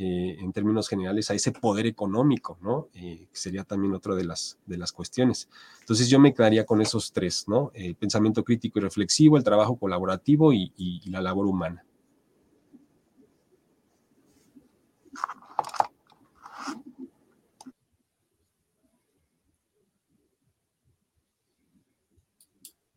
[0.03, 2.89] eh, en términos generales a ese poder económico, ¿no?
[2.95, 5.47] Eh, sería también otra de las, de las cuestiones.
[5.81, 7.69] Entonces yo me quedaría con esos tres, ¿no?
[7.75, 11.85] El pensamiento crítico y reflexivo, el trabajo colaborativo y, y la labor humana.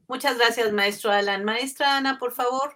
[0.08, 1.44] Muchas gracias, maestro Alan.
[1.44, 2.72] Maestra Ana, por favor.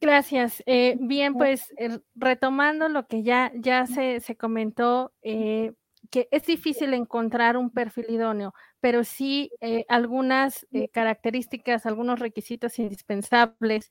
[0.00, 0.62] Gracias.
[0.66, 5.72] Eh, bien, pues eh, retomando lo que ya, ya se, comentó, eh,
[6.10, 9.50] que es difícil encontrar un perfil idóneo, pero sí
[9.88, 13.90] algunas características, algunos requisitos indispensables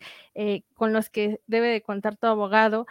[0.73, 2.87] con los que debe de contar todo abogado.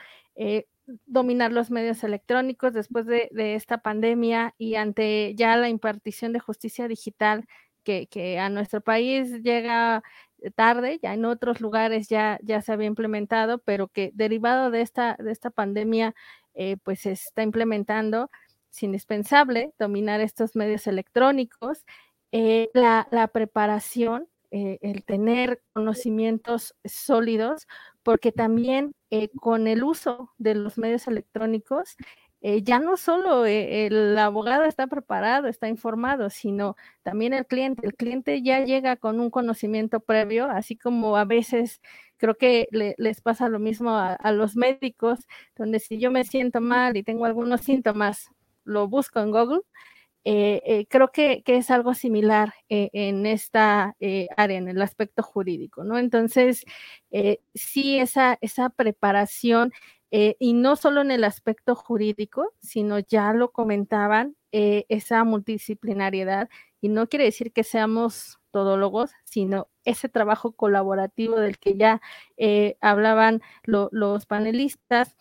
[1.06, 6.38] dominar los medios electrónicos después de, de, esta pandemia y ante ya la impartición de
[6.38, 7.46] justicia digital
[7.82, 10.02] que, que a nuestro país llega
[10.54, 15.16] tarde, ya en otros lugares ya, ya se había implementado, pero que derivado de esta,
[15.18, 16.14] de esta pandemia,
[16.54, 18.30] eh, pues se está implementando,
[18.70, 21.84] es indispensable dominar estos medios electrónicos,
[22.32, 27.66] eh, la, preparación, eh, el tener conocimientos sólidos,
[28.02, 28.94] porque también
[29.40, 31.96] con el uso de los medios electrónicos
[32.48, 37.84] eh, ya no solo eh, el abogado está preparado, está informado, sino también el cliente.
[37.84, 41.80] El cliente ya llega con un conocimiento previo, así como a veces
[42.18, 46.96] creo que les pasa lo mismo a, los médicos, donde si yo me siento mal
[46.96, 48.30] y tengo algunos síntomas,
[48.62, 49.62] lo busco en Google.
[50.24, 53.96] Eh, creo que, es algo similar en esta
[54.36, 55.98] área, en el aspecto jurídico, ¿no?
[55.98, 56.64] Entonces,
[57.54, 59.72] sí, esa, esa preparación
[60.10, 66.48] eh, y no solo en el aspecto jurídico, sino ya lo comentaban, eh, esa multidisciplinariedad,
[66.80, 72.00] y no quiere decir que seamos todólogos, sino ese trabajo colaborativo del que ya
[72.36, 75.16] eh, hablaban los panelistas,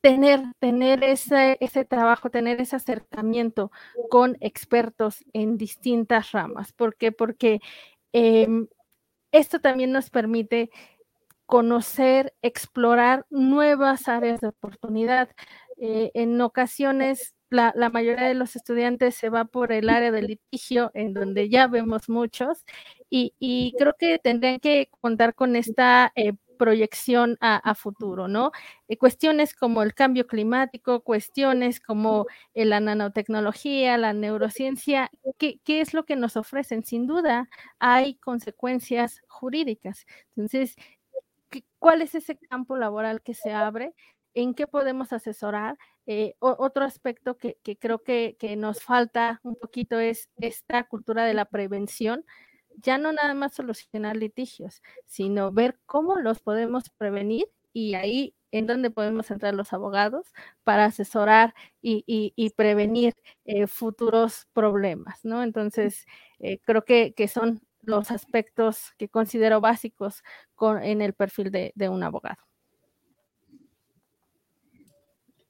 [0.00, 3.70] tener, tener ese, ese trabajo, tener ese acercamiento
[4.08, 6.72] con expertos en distintas ramas.
[6.72, 7.12] ¿Por qué?
[7.12, 7.60] Porque
[8.12, 8.68] em,
[9.32, 10.70] esto también nos permite
[11.52, 15.28] conocer, explorar nuevas áreas de oportunidad.
[15.76, 20.90] Eh, en ocasiones, la, mayoría de los estudiantes se va por el área del litigio,
[20.94, 22.64] en donde ya vemos muchos,
[23.10, 28.52] y, creo que tendrían que contar con esta eh, proyección a, futuro, ¿no?
[28.88, 35.92] Eh, cuestiones como el cambio climático, cuestiones como la nanotecnología, la neurociencia, ¿qué, ¿qué, es
[35.92, 36.82] lo que nos ofrecen?
[36.82, 40.06] Sin duda, hay consecuencias jurídicas.
[40.34, 40.76] Entonces,
[41.78, 43.94] cuál es ese campo laboral que se abre,
[44.34, 45.78] en qué podemos asesorar.
[46.06, 51.44] Eh, otro aspecto que, creo que, nos falta un poquito es esta cultura de la
[51.44, 52.24] prevención,
[52.78, 58.66] ya no nada más solucionar litigios, sino ver cómo los podemos prevenir y ahí en
[58.66, 60.32] donde podemos entrar los abogados
[60.64, 65.42] para asesorar y, prevenir eh, futuros problemas, ¿no?
[65.42, 66.06] Entonces,
[66.38, 70.22] eh, creo que, que son los aspectos que considero básicos
[70.82, 72.42] en el perfil de, un abogado.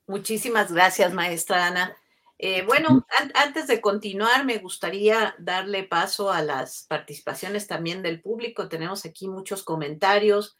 [0.06, 1.96] Muchísimas gracias, maestra Ana.
[2.38, 8.68] Eh, bueno, antes de continuar, me gustaría darle paso a las participaciones también del público.
[8.68, 10.56] Tenemos aquí muchos comentarios.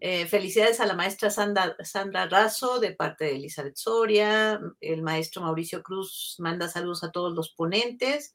[0.00, 4.60] Eh, felicidades a la maestra Sandra, Sandra Razo de parte de Elizabeth Soria.
[4.80, 8.34] El maestro Mauricio Cruz manda saludos a todos los ponentes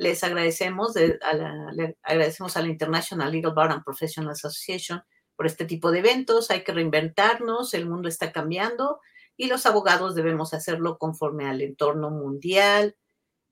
[0.00, 5.02] les agradecemos, a la, le agradecemos a la International Legal Bar and Professional Association
[5.36, 6.50] por este tipo de eventos.
[6.50, 8.98] Hay que reinventarnos, el mundo está cambiando
[9.36, 12.96] y los abogados debemos hacerlo conforme al entorno mundial.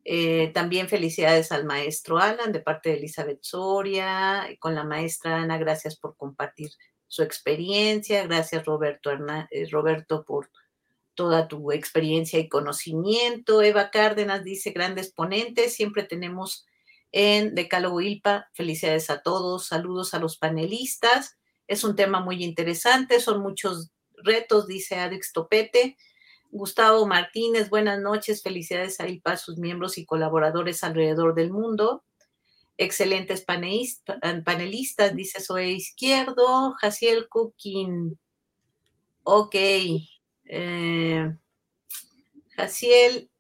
[0.05, 5.59] Eh, también felicidades al maestro Alan de parte de Elizabeth Soria, con la maestra Ana,
[5.59, 6.71] gracias por compartir
[7.07, 10.51] su experiencia, gracias Roberto, eh, Roberto por
[11.19, 13.61] toda tu experiencia y conocimiento.
[13.61, 16.65] Eva Cárdenas dice, grandes ponentes, siempre tenemos
[17.11, 18.49] en Decálogo ILPA.
[18.53, 21.37] Felicidades a todos, saludos a los panelistas.
[21.67, 25.97] Es un tema muy interesante, son muchos retos, dice Adix Topete.
[26.53, 32.05] Gustavo Martínez, buenas noches, felicidades a ILPA, sus miembros y colaboradores alrededor del mundo.
[32.77, 36.75] Excelentes panelistas, dice Zoe Izquierdo.
[36.79, 38.17] Jaciel Cooking.
[39.25, 39.57] Ok,
[40.49, 41.37] eh,
[42.57, 43.31] Jaciel,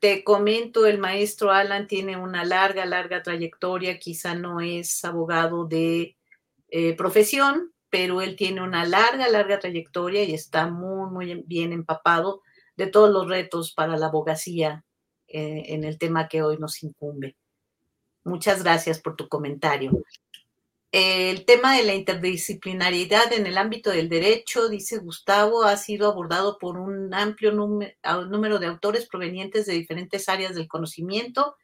[0.00, 6.16] te comento, el maestro Alan tiene una larga, larga trayectoria, quizá no es abogado de
[6.68, 12.42] eh, profesión, pero él tiene una larga, larga trayectoria y está muy, muy bien empapado
[12.76, 14.84] de todos los retos para la abogacía
[15.26, 17.36] eh, en el tema que hoy nos incumbe.
[18.24, 19.90] Muchas gracias por tu comentario
[20.92, 26.58] el tema de la interdisciplinariedad en el ámbito del derecho, dice Gustavo, ha sido abordado
[26.58, 31.56] por un amplio número de autores provenientes de diferentes áreas del conocimiento.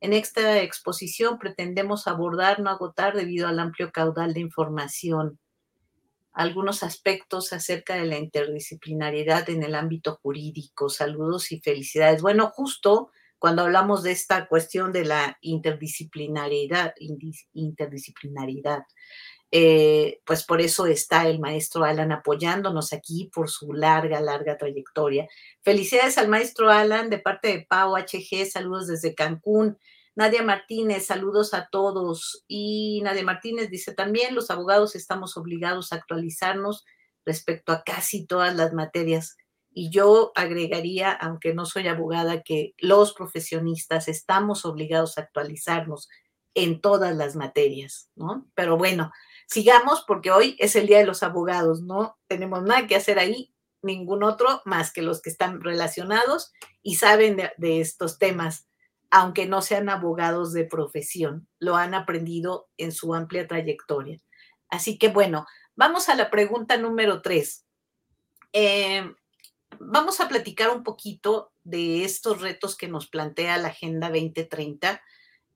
[0.00, 5.38] En esta exposición pretendemos abordar, no agotar, debido al amplio caudal de información,
[6.34, 10.90] algunos aspectos acerca de la interdisciplinariedad en el ámbito jurídico.
[10.90, 12.20] Saludos y felicidades.
[12.20, 13.10] Bueno, justo
[13.44, 16.94] cuando hablamos de esta cuestión de la interdisciplinaridad.
[19.50, 25.28] Eh, pues por eso está el maestro Alan apoyándonos aquí por su larga, larga trayectoria.
[25.60, 29.76] Felicidades al maestro Alan de parte de Pau HG, saludos desde Cancún.
[30.14, 32.46] Nadia Martínez, saludos a todos.
[32.48, 36.86] Y Nadia Martínez dice también, los abogados estamos obligados a actualizarnos
[37.26, 39.36] respecto a casi todas las materias
[39.74, 46.08] y yo agregaría, aunque no soy abogada, que los profesionistas estamos obligados a actualizarnos
[46.54, 48.46] en todas las materias, ¿no?
[48.54, 49.10] Pero bueno,
[49.48, 53.52] sigamos porque hoy es el Día de los Abogados, no tenemos nada que hacer ahí,
[53.82, 58.68] ningún otro más que los que están relacionados y saben de, estos temas,
[59.10, 64.20] aunque no sean abogados de profesión, lo han aprendido en su amplia trayectoria.
[64.70, 67.66] Así que bueno, vamos a la pregunta número tres.
[68.52, 69.12] Eh,
[69.80, 75.00] vamos a platicar un poquito de estos retos que nos plantea la Agenda 2030.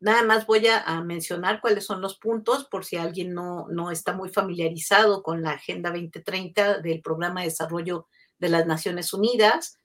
[0.00, 4.12] Nada más voy a, mencionar cuáles son los puntos por si alguien no, no está
[4.12, 8.06] muy familiarizado con la Agenda 2030 del Programa de Desarrollo
[8.38, 9.78] de las Naciones Unidas.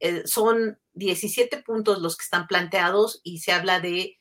[0.00, 4.20] Eh, son 17 puntos los que están planteados y se habla de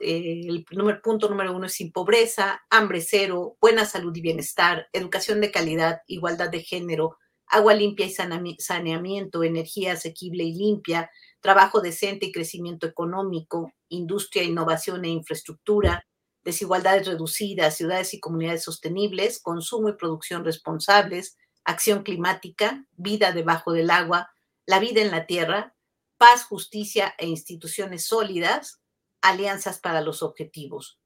[0.00, 5.40] eh, el punto número uno es sin pobreza, hambre cero, buena salud y bienestar, educación
[5.40, 7.18] de calidad, igualdad de género,
[7.50, 15.04] agua limpia y saneamiento, energía asequible y limpia, trabajo decente y crecimiento económico, industria, innovación
[15.04, 16.06] e infraestructura,
[16.44, 23.90] desigualdades reducidas, ciudades y comunidades sostenibles, consumo y producción responsables, acción climática, vida debajo del
[23.90, 24.30] agua,
[24.66, 25.74] la vida en la tierra,
[26.16, 28.80] paz, justicia e instituciones sólidas,
[29.20, 30.98] alianzas para los objetivos.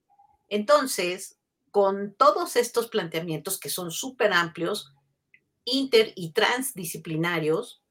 [0.49, 1.39] Entonces,
[1.71, 4.93] con todos estos planteamientos que son súper amplios,
[5.65, 7.83] inter y transdisciplinarios,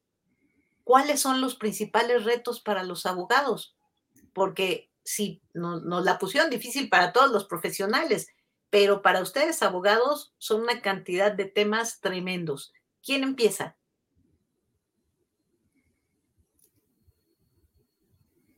[0.84, 3.76] ¿cuáles son los principales retos para los abogados?
[4.34, 8.28] Porque si nos, la pusieron difícil para todos los profesionales,
[8.70, 12.74] pero para ustedes abogados son una cantidad de temas tremendos.
[13.04, 13.76] ¿Quién empieza?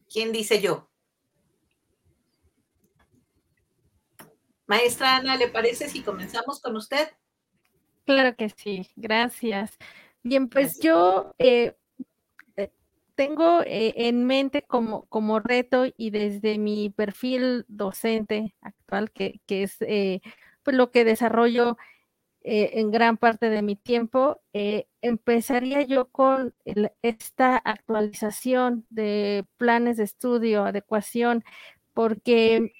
[0.09, 0.89] ¿Quién dice yo?
[4.68, 7.09] Maestra Ana, ¿le parece si comenzamos con usted?
[8.06, 9.78] Claro que sí, gracias.
[10.24, 11.76] Bien, pues yo eh,
[12.58, 12.72] eh,
[13.16, 19.78] tengo eh, en mente como, como reto y desde mi perfil docente actual, que, es
[20.64, 21.78] pues lo que desarrollo
[22.45, 24.41] en gran parte de mi tiempo,
[25.01, 26.54] empezaría yo con
[27.01, 31.45] esta actualización de planes de estudio, adecuación,
[31.93, 32.74] porque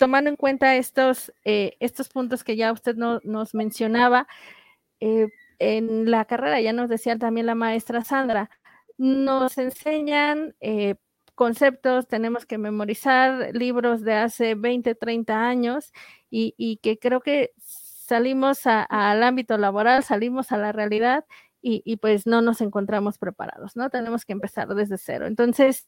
[0.00, 4.26] tomando en cuenta estos, estos puntos que ya usted nos mencionaba,
[5.04, 5.28] eh,
[5.58, 8.48] en la carrera, ya nos decía también la maestra Sandra,
[8.96, 10.94] nos enseñan eh,
[11.34, 15.92] conceptos, tenemos que memorizar libros de hace 20, 30 años
[16.30, 21.26] y, que creo que salimos al ámbito laboral, salimos a la realidad
[21.60, 23.90] y, pues no nos encontramos preparados, ¿no?
[23.90, 25.26] Tenemos que empezar desde cero.
[25.26, 25.86] Entonces,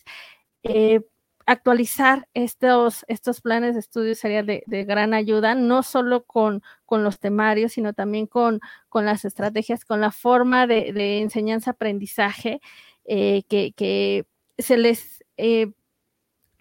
[0.62, 1.00] eh,
[1.46, 7.20] actualizar estos, estos planes de estudio sería de, gran ayuda, no solo con, con los
[7.20, 12.60] temarios, sino también con, con, las estrategias, con la forma de, enseñanza-aprendizaje
[13.04, 14.26] eh, que,
[14.58, 15.72] se les eh,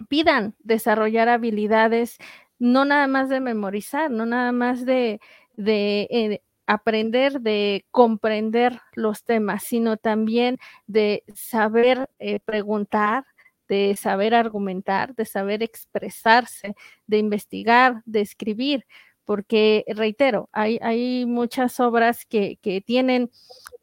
[0.08, 2.18] pidan desarrollar habilidades,
[2.60, 5.20] no nada más de memorizar, no nada más de,
[5.58, 10.58] eh, aprender, de comprender los temas, sino también
[10.88, 12.10] de saber
[12.46, 13.26] preguntar,
[13.68, 16.76] de saber argumentar, de saber expresarse,
[17.08, 18.86] de investigar, de escribir,
[19.26, 23.32] porque, reitero, hay, hay muchas obras que, tienen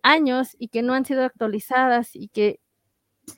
[0.03, 2.61] años y que no han sido actualizadas y que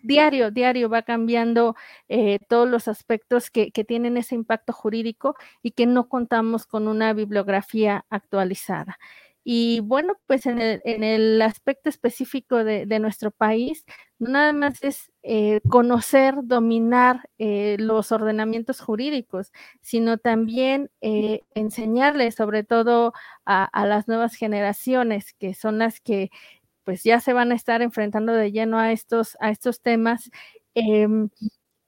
[0.02, 1.76] diario, diario va cambiando
[2.08, 6.88] eh, todos los aspectos que, que, tienen ese impacto jurídico y que no contamos con
[6.88, 8.98] una bibliografía actualizada.
[9.44, 13.84] Y bueno, pues en el, aspecto específico de, nuestro país,
[14.18, 22.64] nada más es eh, conocer, dominar eh, los ordenamientos jurídicos, sino también eh, enseñarles, sobre
[22.64, 23.12] todo
[23.44, 26.30] a, a, las nuevas generaciones, que son las que
[26.84, 30.30] pues ya se van a estar enfrentando de lleno a estos, a estos temas,
[30.74, 31.30] em,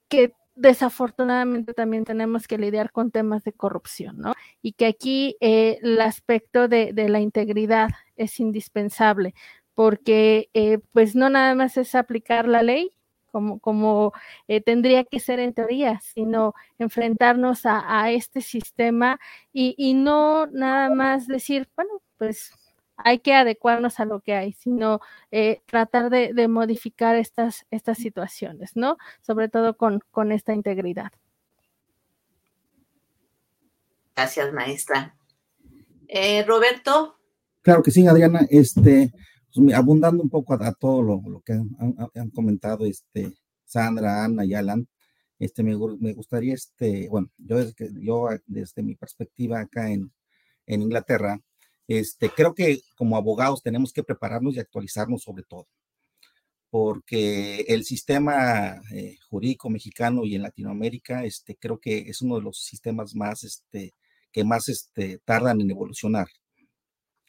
[0.09, 4.33] que desafortunadamente también tenemos que lidiar con temas de corrupción, ¿no?
[4.63, 9.35] Y que aquí eh, el aspecto de, la integridad es indispensable,
[9.75, 12.93] porque eh, pues no nada más es aplicar la ley
[13.31, 14.13] como, como
[14.49, 19.21] eh, tendría que ser en teoría, sino enfrentarnos a, este sistema
[19.53, 22.53] y, y no nada más decir, bueno, pues
[22.97, 28.73] hay que adecuarnos a lo que hay, sino eh, tratar de, modificar estas, estas situaciones,
[28.75, 28.97] ¿no?
[29.21, 31.13] Sobre todo con, con esta integridad.
[34.15, 35.15] Gracias, maestra.
[36.09, 37.19] Eh, Roberto.
[37.63, 38.47] Claro que sí, Adriana.
[38.49, 39.13] Este,
[39.55, 43.35] pues, abundando un poco a, todo lo, que han, comentado este,
[43.65, 44.89] Sandra, Ana y Alan,
[45.39, 50.11] este, me, gustaría, este, bueno, yo desde, yo desde mi perspectiva acá en,
[50.67, 51.41] en Inglaterra,
[51.89, 55.67] este, creo que como abogados tenemos que prepararnos y actualizarnos sobre todo,
[56.71, 62.43] porque el sistema eh, jurídico mexicano y en Latinoamérica, este, creo que es uno de
[62.43, 63.93] los sistemas más, este,
[64.33, 66.29] que más este, tardan en evolucionar.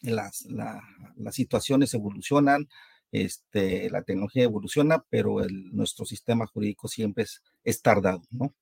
[0.01, 2.67] Las, las situaciones evolucionan,
[3.11, 8.53] este, la tecnología evoluciona, pero el, nuestro sistema jurídico siempre es, es tardado, ¿no?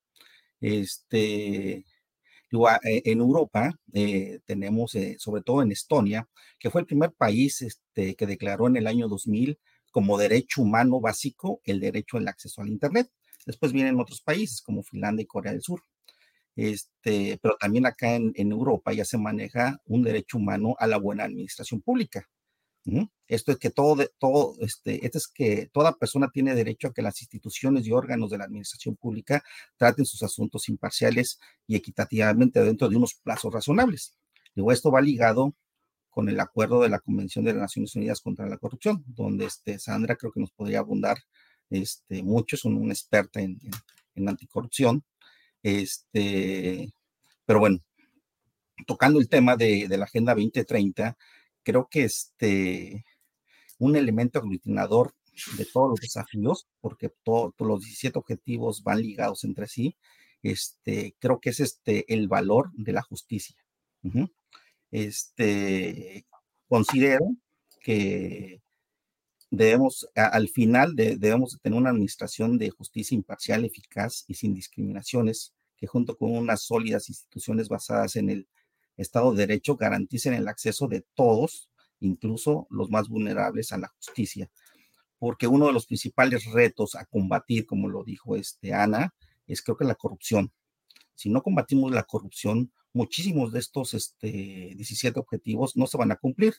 [0.61, 1.85] Este,
[2.83, 6.27] en Europa eh, tenemos, eh, sobre todo en Estonia,
[6.59, 9.59] que fue el primer país este, que declaró en el año 2000
[9.91, 13.09] como derecho humano básico el derecho al acceso al Internet.
[13.45, 15.81] Después vienen otros países como Finlandia y Corea del Sur.
[16.55, 21.25] Este, pero también acá en, Europa ya se maneja un derecho humano a la buena
[21.25, 22.27] administración pública.
[23.27, 27.19] Esto es que todo, todo, este, es que toda persona tiene derecho a que las
[27.21, 29.43] instituciones y órganos de la administración pública
[29.77, 34.13] traten sus asuntos imparciales y equitativamente dentro de unos plazos razonables.
[34.53, 35.55] Digo, esto va ligado
[36.09, 39.79] con el acuerdo de la Convención de las Naciones Unidas contra la Corrupción, donde este,
[39.79, 41.17] Sandra creo que nos podría abundar
[41.69, 43.59] este, mucho, es una experta en,
[44.13, 45.03] en, anticorrupción.
[45.63, 46.93] Este,
[47.45, 47.79] pero bueno,
[48.85, 51.17] tocando el tema de, de la Agenda 2030,
[51.65, 53.03] creo que este,
[53.79, 55.13] un elemento aglutinador
[55.57, 59.97] de todos los desafíos, porque todos los 17 objetivos van ligados entre sí,
[60.43, 63.57] este, creo que es este, el valor de la justicia.
[64.91, 66.25] Este,
[66.69, 67.25] considero
[67.81, 68.61] que
[69.49, 75.87] debemos, al final, debemos tener una administración de justicia imparcial, eficaz y sin discriminaciones, que
[75.87, 78.47] junto con unas sólidas instituciones basadas en el
[78.97, 81.69] Estado de Derecho garanticen el acceso de todos,
[81.99, 84.49] incluso los más vulnerables, a la justicia.
[85.19, 89.13] Porque uno de los principales retos a combatir, como lo dijo este Ana,
[89.47, 90.51] es creo que la corrupción.
[91.15, 96.17] Si no combatimos la corrupción, muchísimos de estos este, 17 objetivos no se van a
[96.17, 96.55] cumplir,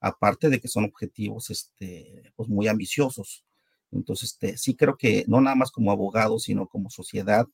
[0.00, 3.44] aparte de que son objetivos este, pues muy ambiciosos.
[3.90, 7.46] Entonces, este, sí creo que no nada más como abogados, sino como sociedad,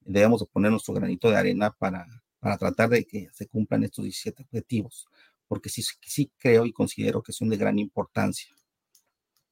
[0.00, 2.06] debemos de poner nuestro granito de arena para,
[2.48, 5.06] para tratar de que se cumplan estos 17 objetivos,
[5.46, 8.48] porque sí, sí creo y considero que son de gran importancia.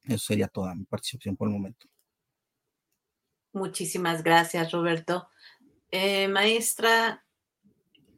[0.01, 1.85] Eso sería toda mi participación por el momento.
[3.53, 5.29] Muchísimas gracias, Roberto.
[5.91, 7.23] Eh, maestra,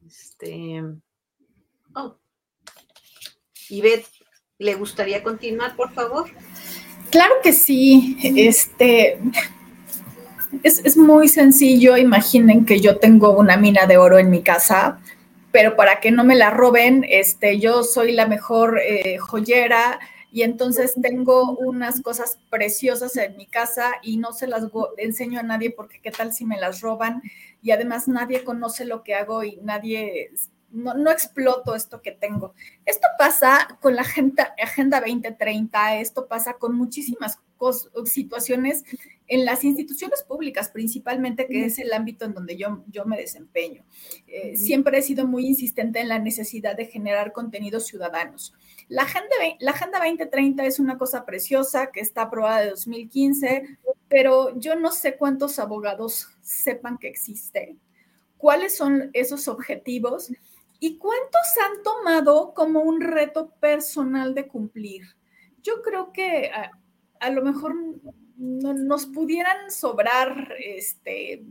[0.07, 0.81] este,
[1.93, 2.17] oh,
[3.67, 4.07] Ivette,
[4.59, 6.31] ¿le gustaría continuar, por favor?
[7.11, 8.17] Claro que sí.
[8.23, 9.19] Este,
[10.63, 11.97] es, muy sencillo.
[11.97, 14.99] Imaginen que yo tengo una mina de oro en mi casa,
[15.51, 19.99] pero para que no me la roben, este, yo soy la mejor eh, joyera
[20.31, 24.63] y entonces tengo unas cosas preciosas en mi casa y no se las
[24.97, 27.23] enseño a nadie porque qué tal si me las roban
[27.63, 30.31] y además nadie conoce lo que hago y nadie
[30.71, 32.53] no, exploto esto que tengo.
[32.85, 37.39] Esto pasa con la Agenda, agenda 2030, esto pasa con muchísimas
[38.05, 38.83] situaciones
[39.27, 43.83] en las instituciones públicas, principalmente, que es el ámbito en donde yo, yo me desempeño.
[44.27, 48.53] Eh, siempre he sido muy insistente en la necesidad de generar contenidos ciudadanos.
[48.87, 54.57] La agenda, la agenda 2030 es una cosa preciosa que está aprobada de 2015, pero
[54.57, 57.77] yo no sé cuántos abogados sepan que existe,
[58.37, 60.31] cuáles son esos objetivos
[60.79, 65.03] ¿Y cuántos han tomado como un reto personal de cumplir?
[65.61, 66.51] Yo creo que
[67.19, 67.75] a, lo mejor
[68.37, 71.43] nos pudieran sobrar, este,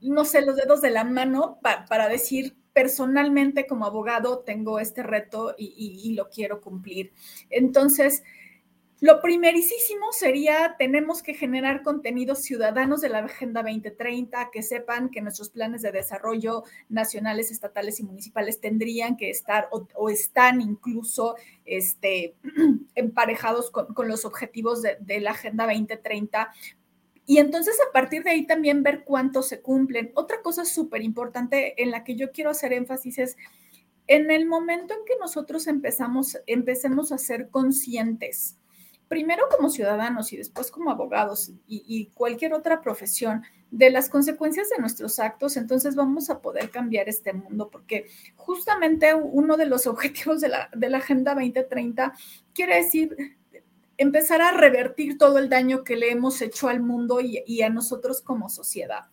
[0.00, 5.54] no sé, los dedos de la mano para decir personalmente como abogado tengo este reto
[5.58, 7.12] y lo quiero cumplir.
[7.50, 8.22] Entonces,
[9.04, 15.20] lo primerísimo sería, tenemos que generar contenidos ciudadanos de la Agenda 2030 que sepan que
[15.20, 21.36] nuestros planes de desarrollo nacionales, estatales y municipales tendrían que estar o, están incluso
[21.66, 22.34] este,
[22.94, 26.50] emparejados con, los objetivos de, la Agenda 2030
[27.26, 30.12] y entonces a partir de ahí también ver cuántos se cumplen.
[30.14, 33.36] Otra cosa súper importante en la que yo quiero hacer énfasis es
[34.06, 38.56] en el momento en que nosotros empezamos, empecemos a ser conscientes
[39.08, 44.78] primero como ciudadanos y después como abogados y, cualquier otra profesión de las consecuencias de
[44.78, 50.40] nuestros actos, entonces vamos a poder cambiar este mundo, porque justamente uno de los objetivos
[50.40, 52.12] de la, de la Agenda 2030
[52.54, 53.16] quiere decir
[53.96, 58.22] empezar a revertir todo el daño que le hemos hecho al mundo y a nosotros
[58.22, 59.06] como sociedad.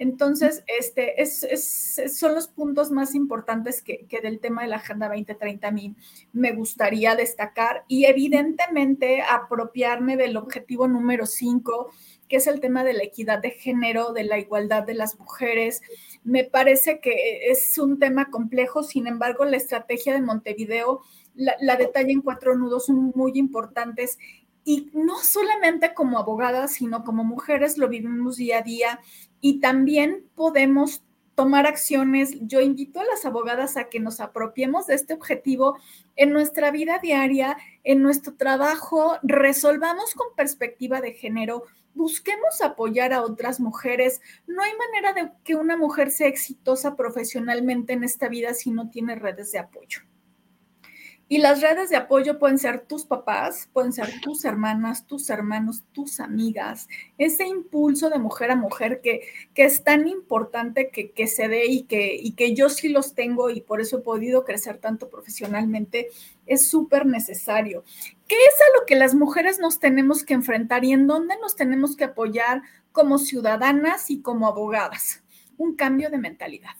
[0.00, 5.68] Entonces, este, es, son los puntos más importantes que, del tema de la Agenda 2030
[5.68, 5.94] a mí
[6.32, 11.90] me gustaría destacar y evidentemente apropiarme del objetivo número 5,
[12.30, 15.82] que es el tema de la equidad de género, de la igualdad de las mujeres.
[16.24, 21.02] Me parece que es un tema complejo, sin embargo, la estrategia de Montevideo
[21.34, 24.18] la, la detalla en cuatro nudos muy importantes
[24.70, 29.00] y no solamente como abogadas, sino como mujeres lo vivimos día a día
[29.40, 31.02] y también podemos
[31.34, 32.36] tomar acciones.
[32.42, 35.76] Yo invito a las abogadas a que nos apropiemos de este objetivo
[36.14, 41.64] en nuestra vida diaria, en nuestro trabajo, resolvamos con perspectiva de género,
[41.94, 44.20] busquemos apoyar a otras mujeres.
[44.46, 48.88] No hay manera de que una mujer sea exitosa profesionalmente en esta vida si no
[48.88, 50.02] tiene redes de apoyo.
[51.32, 55.84] Y las redes de apoyo pueden ser tus papás, pueden ser tus hermanas, tus hermanos,
[55.92, 56.88] tus amigas.
[57.18, 59.22] Ese impulso de mujer a mujer que,
[59.54, 63.14] que es tan importante que, que se dé y que, y que yo sí los
[63.14, 66.08] tengo y por eso he podido crecer tanto profesionalmente,
[66.46, 67.84] es súper necesario.
[68.26, 71.54] ¿Qué es a lo que las mujeres nos tenemos que enfrentar y en dónde nos
[71.54, 75.22] tenemos que apoyar como ciudadanas y como abogadas?
[75.58, 76.74] Un cambio de mentalidad.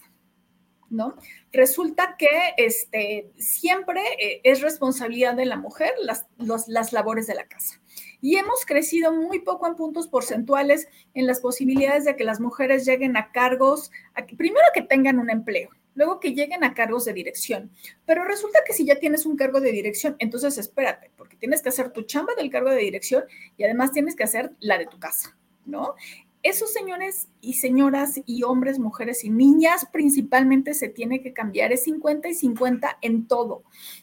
[0.91, 1.15] ¿No?
[1.53, 6.27] Resulta que este, siempre eh, es responsabilidad de la mujer las,
[6.69, 7.81] las labores de la casa.
[8.21, 12.85] Y hemos crecido muy poco en puntos porcentuales en las posibilidades de que las mujeres
[12.85, 13.91] lleguen a cargos,
[14.37, 17.71] primero que tengan un empleo, luego que lleguen a cargos de dirección.
[18.05, 21.71] Pero resulta que si ya tienes un cargo de dirección, entonces espérate, porque tienes que
[21.71, 23.25] hacer tu chamba del cargo de dirección
[23.57, 25.95] y además tienes que hacer la de tu casa, ¿no?
[26.43, 31.85] Esos señores y señoras y hombres, mujeres y niñas principalmente se tiene que cambiar, es
[31.85, 33.63] 50 y 50 en todo.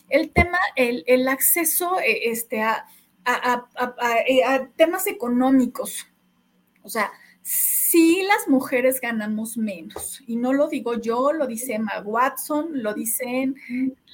[0.10, 2.86] El tema, el, acceso eh, este, a,
[3.26, 6.08] a temas económicos,
[6.84, 7.12] o sea,
[7.48, 10.22] sí las mujeres ganamos menos.
[10.28, 13.56] Y no lo digo yo, lo dice Emma Watson, lo dicen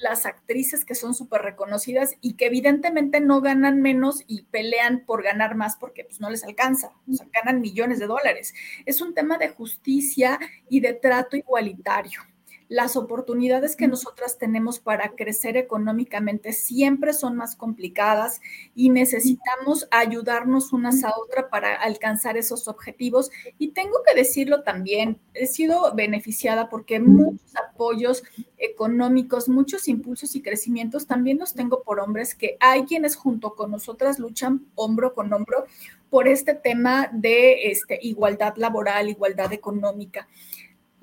[0.00, 5.24] las actrices que son súper reconocidas y que evidentemente no ganan menos y pelean por
[5.24, 8.54] ganar más porque pues no les alcanza, o sea, ganan millones de dólares.
[8.86, 12.20] Es un tema de justicia y de trato igualitario
[12.68, 18.40] las oportunidades que nosotras tenemos para crecer económicamente siempre son más complicadas
[18.74, 23.30] y necesitamos ayudarnos unas a otras para alcanzar esos objetivos.
[23.58, 28.22] Y tengo que decirlo también, he sido beneficiada porque muchos apoyos
[28.56, 33.70] económicos, muchos impulsos y crecimientos también los tengo por hombres que hay quienes junto con
[33.70, 35.66] nosotras luchan hombro con hombro
[36.10, 40.28] por este tema de este, igualdad laboral, igualdad económica.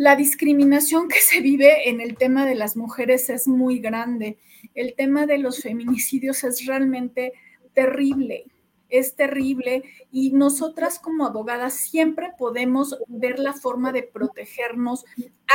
[0.02, 4.40] La discriminación que se vive en el tema de las mujeres es muy grande.
[4.74, 7.34] El tema de los feminicidios es realmente
[7.76, 8.46] terrible,
[8.90, 15.06] es terrible y nosotras como abogadas siempre podemos ver la forma de protegernos.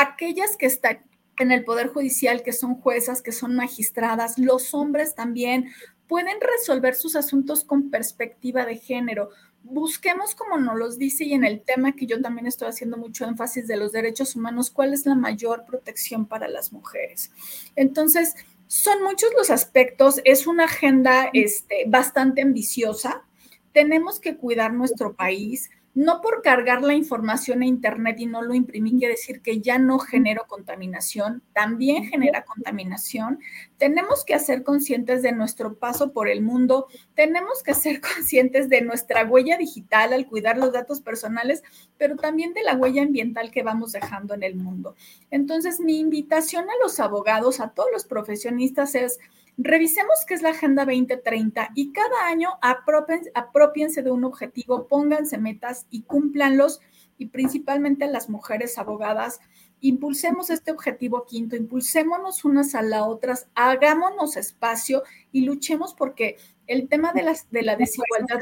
[0.01, 1.01] Aquellas que están
[1.41, 5.73] en el Poder Judicial, que son juezas, que son magistradas, los hombres también
[6.07, 9.31] pueden resolver sus asuntos con perspectiva de género
[9.71, 13.25] busquemos, como nos los dice, y en el tema que yo también estoy haciendo mucho
[13.25, 17.31] énfasis de los derechos humanos, cuál es la mayor protección para las mujeres.
[17.75, 18.35] Entonces,
[18.69, 23.25] son muchos los aspectos, es una agenda este, bastante ambiciosa.
[23.73, 28.53] Tenemos que cuidar nuestro país, no por cargar la información a Internet y no lo
[28.53, 33.41] imprimir, quiere decir que ya no genero contaminación, también genera contaminación.
[33.79, 38.83] Tenemos que ser conscientes de nuestro paso por el mundo, tenemos que ser conscientes de
[38.83, 41.63] nuestra huella digital al cuidar los datos personales,
[41.97, 44.97] pero también de la huella ambiental que vamos dejando en el mundo.
[45.31, 49.19] Entonces, mi invitación a los abogados, a todos los profesionistas es
[49.59, 55.87] Revisemos qué es la Agenda 2030 y cada año apropiense de un objetivo, pónganse metas
[55.91, 56.81] y cúmplanlos
[57.17, 59.41] y principalmente las mujeres abogadas,
[59.81, 65.03] impulsemos este objetivo quinto, impulsémonos unas a las otras, hagámonos espacio
[65.33, 66.37] y luchemos porque
[66.67, 68.41] el tema de, las, de la desigualdad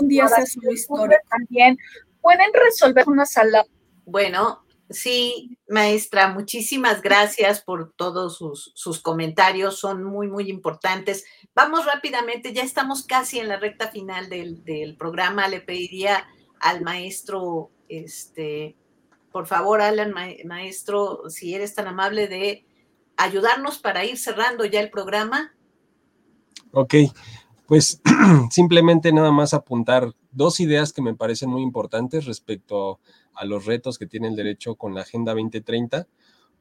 [0.00, 1.78] un día, se hace una historia también.
[2.20, 3.64] Pueden resolver unas a la
[4.04, 11.24] Bueno, Sí, maestra, muchísimas gracias por todos sus, comentarios, son muy, muy importantes.
[11.54, 15.46] Vamos rápidamente, ya estamos casi en la recta final del, programa.
[15.48, 16.26] Le pediría
[16.60, 18.76] al maestro, este,
[19.30, 20.14] por favor, Alan,
[20.46, 22.64] maestro, si eres tan amable de
[23.18, 25.52] ayudarnos para ir cerrando ya el programa.
[26.72, 26.94] Ok,
[27.66, 28.00] pues
[28.50, 32.98] simplemente nada más apuntar dos ideas que me parecen muy importantes respecto a
[33.44, 36.06] los retos que tiene el derecho con la Agenda 2030.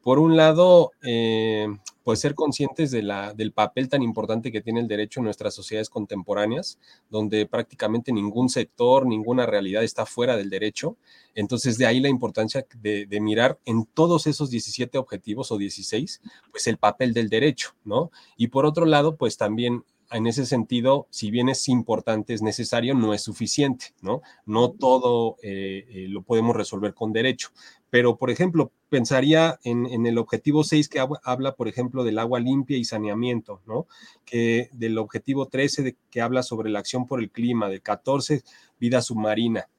[0.01, 1.67] Por un lado, eh,
[2.07, 5.53] pues ser conscientes de la, del papel tan importante que tiene el derecho en nuestras
[5.53, 10.95] sociedades contemporáneas, donde prácticamente ningún sector, ninguna realidad está fuera del derecho.
[11.35, 16.67] Entonces, de ahí la importancia de, mirar en todos esos 17 objetivos o 16, pues
[16.67, 18.09] el papel del derecho, ¿no?
[18.37, 22.93] Y por otro lado, pues también en ese sentido, si bien es importante, es necesario,
[22.93, 24.21] no es suficiente, ¿no?
[24.45, 27.49] No todo eh, eh, lo podemos resolver con derecho.
[27.89, 32.77] Pero, por ejemplo, pensaría en, el objetivo 6 que habla, por ejemplo, del agua limpia
[32.77, 33.87] y saneamiento, ¿no?
[34.25, 38.43] Que del objetivo 13 que habla sobre la acción por el clima, de 14,
[38.79, 39.69] vida submarina.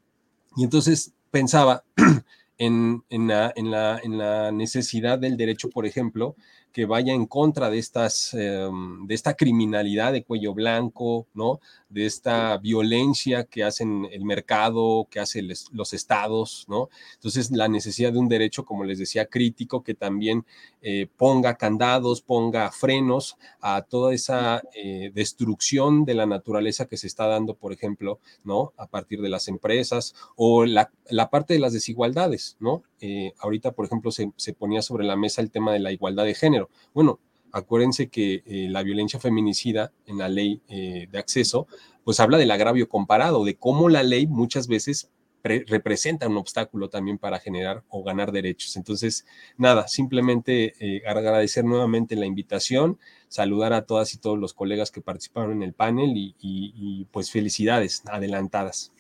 [0.57, 1.85] Y entonces pensaba
[2.59, 6.35] en, la, en, la, en la necesidad del derecho, por ejemplo,
[6.73, 11.61] que vaya en contra de estas, em, de esta criminalidad de cuello blanco, ¿no?
[11.89, 16.89] De esta violencia que hacen el mercado, que hacen los estados, ¿no?
[17.15, 20.45] Entonces, la necesidad de un derecho, como les decía, crítico, que también
[20.83, 27.07] eh, ponga candados, ponga frenos a toda esa eh, destrucción de la naturaleza que se
[27.07, 28.73] está dando, por ejemplo, ¿no?
[28.77, 30.91] A partir de las empresas o la,
[31.31, 32.83] parte de las desigualdades, ¿no?
[33.01, 36.25] Eh, ahorita, por ejemplo, se, se ponía sobre la mesa el tema de la igualdad
[36.25, 36.69] de género.
[36.93, 37.21] Bueno,
[37.53, 41.67] acuérdense que eh, la violencia feminicida en la ley eh, de acceso,
[42.05, 45.11] pues habla del agravio comparado, de cómo la ley muchas veces
[45.43, 48.77] representa un obstáculo también para generar o ganar derechos.
[48.77, 49.25] Entonces,
[49.57, 55.01] nada, simplemente eh, agradecer nuevamente la invitación, saludar a todas y todos los colegas que
[55.01, 58.93] participaron en el panel y, pues felicidades adelantadas.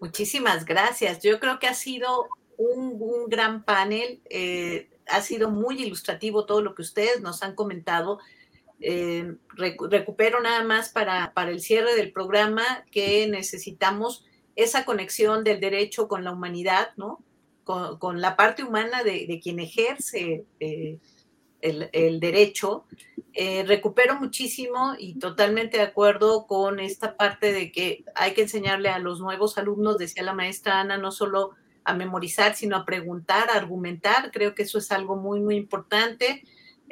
[0.00, 1.22] Muchísimas gracias.
[1.22, 4.20] Yo creo que ha sido un, un gran panel
[5.12, 8.18] ha sido muy ilustrativo todo lo que ustedes nos han comentado.
[8.80, 14.24] Eh, recupero nada más para, para el cierre del programa que necesitamos
[14.56, 17.22] esa conexión del derecho con la humanidad, ¿no?
[17.64, 20.98] Con, la parte humana de, quien ejerce eh,
[21.60, 22.84] el, derecho.
[23.34, 28.90] Eh, recupero muchísimo y totalmente de acuerdo con esta parte de que hay que enseñarle
[28.90, 31.52] a los nuevos alumnos, decía la maestra Ana, no solo
[31.84, 34.30] a memorizar, sino a preguntar, a argumentar.
[34.30, 36.44] Creo que eso es algo muy, muy importante.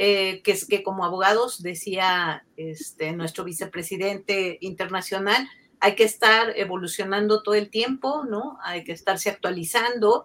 [0.02, 5.46] Eh, que es que como abogados, decía este, nuestro vicepresidente internacional,
[5.78, 8.58] hay que estar evolucionando todo el tiempo, ¿no?
[8.62, 10.24] Hay que estarse actualizando.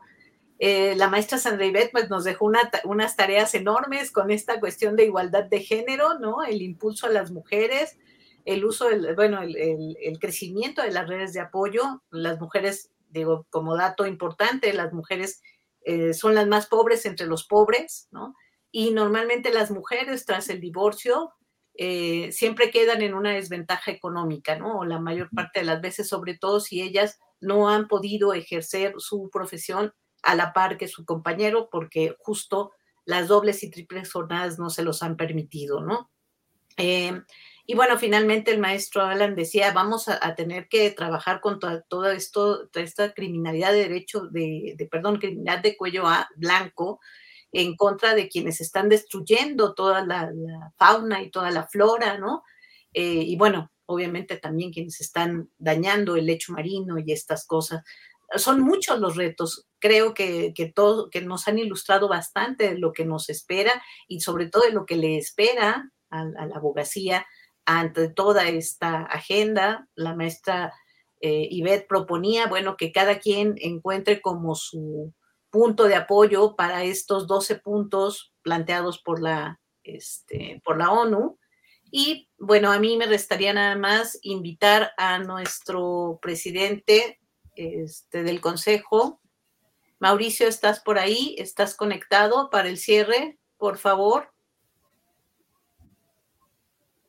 [0.60, 2.50] Eh, la maestra Sandra Ivette pues, nos dejó
[2.86, 6.44] unas tareas enormes con esta cuestión de igualdad de género, ¿no?
[6.44, 7.98] El impulso a las mujeres,
[8.46, 12.02] el uso, del, bueno, el, el, crecimiento de las redes de apoyo.
[12.12, 15.42] Las mujeres digo, como dato importante, las mujeres
[15.84, 18.36] eh, son las más pobres entre los pobres, ¿no?
[18.72, 21.34] Y normalmente las mujeres tras el divorcio
[21.76, 24.80] eh, siempre quedan en una desventaja económica, ¿no?
[24.80, 28.94] O la mayor parte de las veces, sobre todo si ellas no han podido ejercer
[28.98, 29.94] su profesión
[30.24, 32.72] a la par que su compañero, porque justo
[33.06, 36.10] las dobles y triples jornadas no se los han permitido, ¿no?
[36.78, 37.22] Eh,
[37.68, 43.14] y bueno, finalmente el maestro Alan decía, vamos a, tener que trabajar con toda esta
[43.16, 47.00] criminalidad de derecho, de, perdón, criminalidad de cuello a blanco
[47.52, 50.32] en contra de quienes están destruyendo toda la,
[50.78, 52.44] fauna y toda la flora, ¿no?
[52.94, 57.84] Eh, y bueno, obviamente también quienes están dañando el lecho marino y estas cosas.
[58.36, 59.66] Son muchos los retos.
[59.80, 64.22] Creo que, que, todo, que nos han ilustrado bastante de lo que nos espera y
[64.22, 67.26] sobre todo de lo que le espera a la abogacía
[67.66, 70.74] ante toda esta agenda, la maestra
[71.22, 75.14] eh, proponía, bueno, que cada quien encuentre como su
[75.50, 81.40] punto de apoyo para estos 12 puntos planteados por la, este, por la ONU.
[81.92, 87.20] Y bueno, a mí me restaría nada más invitar a nuestro presidente
[87.56, 89.22] este, del Consejo.
[90.00, 91.36] Mauricio, ¿estás por ahí?
[91.40, 93.40] ¿Estás conectado para el cierre?
[93.58, 94.35] Por favor.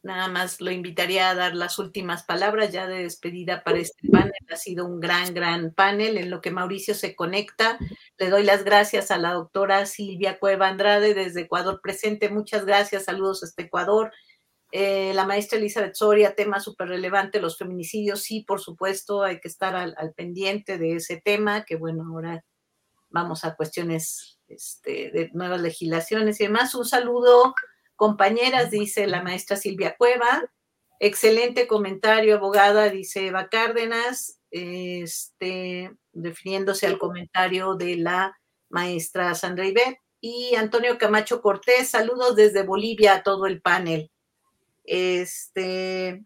[0.06, 4.32] Nada más lo invitaría a dar las últimas palabras ya de despedida para este panel.
[4.48, 7.76] Ha sido un gran, gran panel en lo que Mauricio se conecta.
[8.16, 12.28] Le doy las gracias a la doctora Silvia Cueva Andrade desde Ecuador presente.
[12.28, 13.06] Muchas gracias.
[13.06, 14.12] Saludos a este Ecuador.
[14.70, 18.22] Eh, la maestra Elizabeth Soria, tema súper relevante, los feminicidios.
[18.22, 22.44] Sí, por supuesto, hay que estar al, pendiente de ese tema, que bueno, ahora
[23.10, 26.76] vamos a cuestiones este, de nuevas legislaciones y demás.
[26.76, 27.56] Un saludo
[27.96, 30.50] compañeras, dice la maestra Silvia Cueva.
[31.00, 38.36] Excelente comentario, abogada, dice Eva Cárdenas, este, refiriéndose al comentario de la
[38.68, 39.98] maestra Sandra Ibet.
[40.20, 44.10] Y Antonio Camacho Cortés, saludos desde Bolivia a todo el panel.
[44.84, 46.22] Este,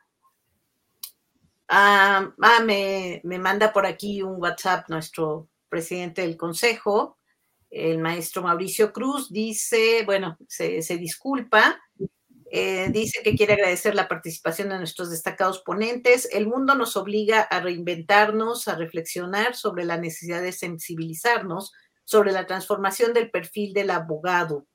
[1.68, 7.19] ah, ah me, me manda por aquí un WhatsApp nuestro presidente del consejo
[7.70, 11.80] el maestro Mauricio Cruz dice, bueno, se, disculpa,
[12.50, 16.28] eh, dice que quiere agradecer la participación de nuestros destacados ponentes.
[16.32, 21.72] El mundo nos obliga a reinventarnos, a reflexionar sobre la necesidad de sensibilizarnos
[22.04, 24.66] sobre la transformación del perfil del abogado.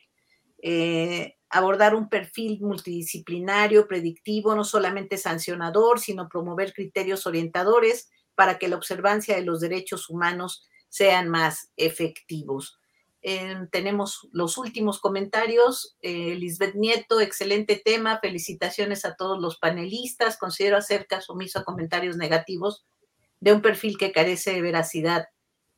[0.61, 8.69] Eh, abordar un perfil multidisciplinario, predictivo, no solamente sancionador, sino promover criterios orientadores para que
[8.69, 12.79] la observancia de los derechos humanos sean más efectivos
[13.71, 15.97] tenemos los últimos comentarios.
[16.01, 18.19] Eh, Lisbeth Nieto, excelente tema.
[18.19, 20.37] Felicitaciones a todos los panelistas.
[20.37, 22.85] Considero hacer caso omiso a comentarios negativos
[23.39, 25.25] de un perfil que carece de veracidad.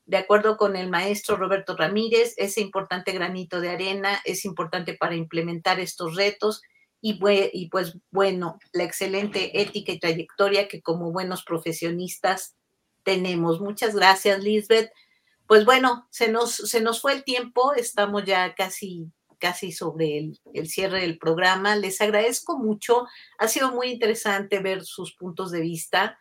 [0.05, 5.15] De acuerdo con el maestro Roberto Ramírez, ese importante granito de arena es importante para
[5.15, 6.61] implementar estos retos
[6.99, 7.17] y,
[7.53, 12.55] y pues bueno, la excelente ética y trayectoria que como buenos profesionistas
[13.03, 13.61] tenemos.
[13.61, 14.91] Muchas gracias, Lisbeth.
[15.47, 20.39] Pues bueno, se nos, se nos fue el tiempo, estamos ya casi casi sobre el,
[20.55, 21.75] el, cierre del programa.
[21.75, 23.05] Les agradezco mucho.
[23.37, 26.17] Ha sido muy interesante ver sus puntos de vista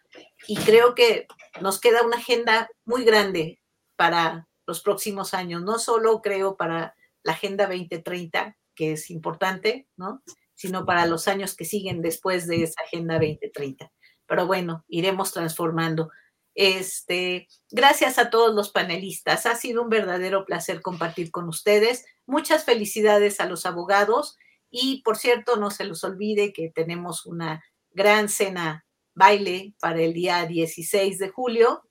[0.47, 1.27] y creo que
[1.63, 3.59] nos queda una agenda muy grande
[3.97, 10.23] para los próximos años, no solo creo para la Agenda 2030, que es importante, ¿no?
[10.55, 13.91] sino para los años que siguen después de esa Agenda 2030.
[14.27, 16.11] Pero bueno, iremos transformando.
[16.57, 19.45] Este, gracias a todos los panelistas.
[19.45, 22.07] Ha sido un verdadero placer compartir con ustedes.
[22.25, 24.39] Muchas felicidades a los abogados
[24.71, 30.15] y, por cierto, no se los olvide que tenemos una gran cena baile para el
[30.15, 31.83] día 16 de julio,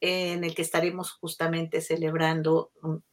[0.00, 2.70] en el que estaremos justamente celebrando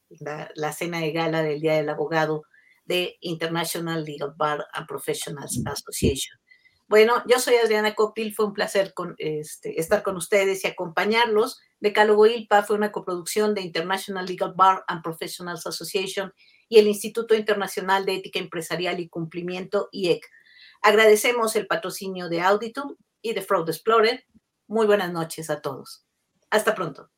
[0.08, 2.44] la, la cena de gala del Día del Abogado
[2.84, 6.41] de International Legal Bar and Professionals Association.
[6.92, 11.58] Bueno, yo soy Adriana Copil, fue un placer con, este, estar con ustedes y acompañarlos.
[11.80, 16.34] Decálogo ILPA fue una coproducción de International Legal Bar and Professionals Association
[16.68, 20.22] y el Instituto Internacional de Ética Empresarial y Cumplimiento, IEC.
[20.82, 24.26] Agradecemos el patrocinio de Auditum y de Fraud Explorer.
[24.66, 26.04] Muy buenas noches a todos.
[26.50, 27.08] Hasta pronto.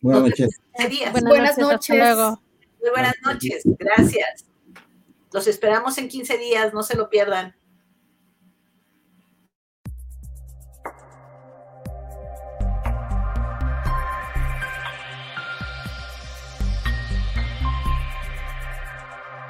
[0.00, 0.58] Buenas noches.
[0.72, 1.90] Buenas, noches.
[2.80, 3.62] Muy buenas noches.
[3.78, 4.46] Gracias.
[5.34, 7.54] Los esperamos en 15 días, no se lo pierdan.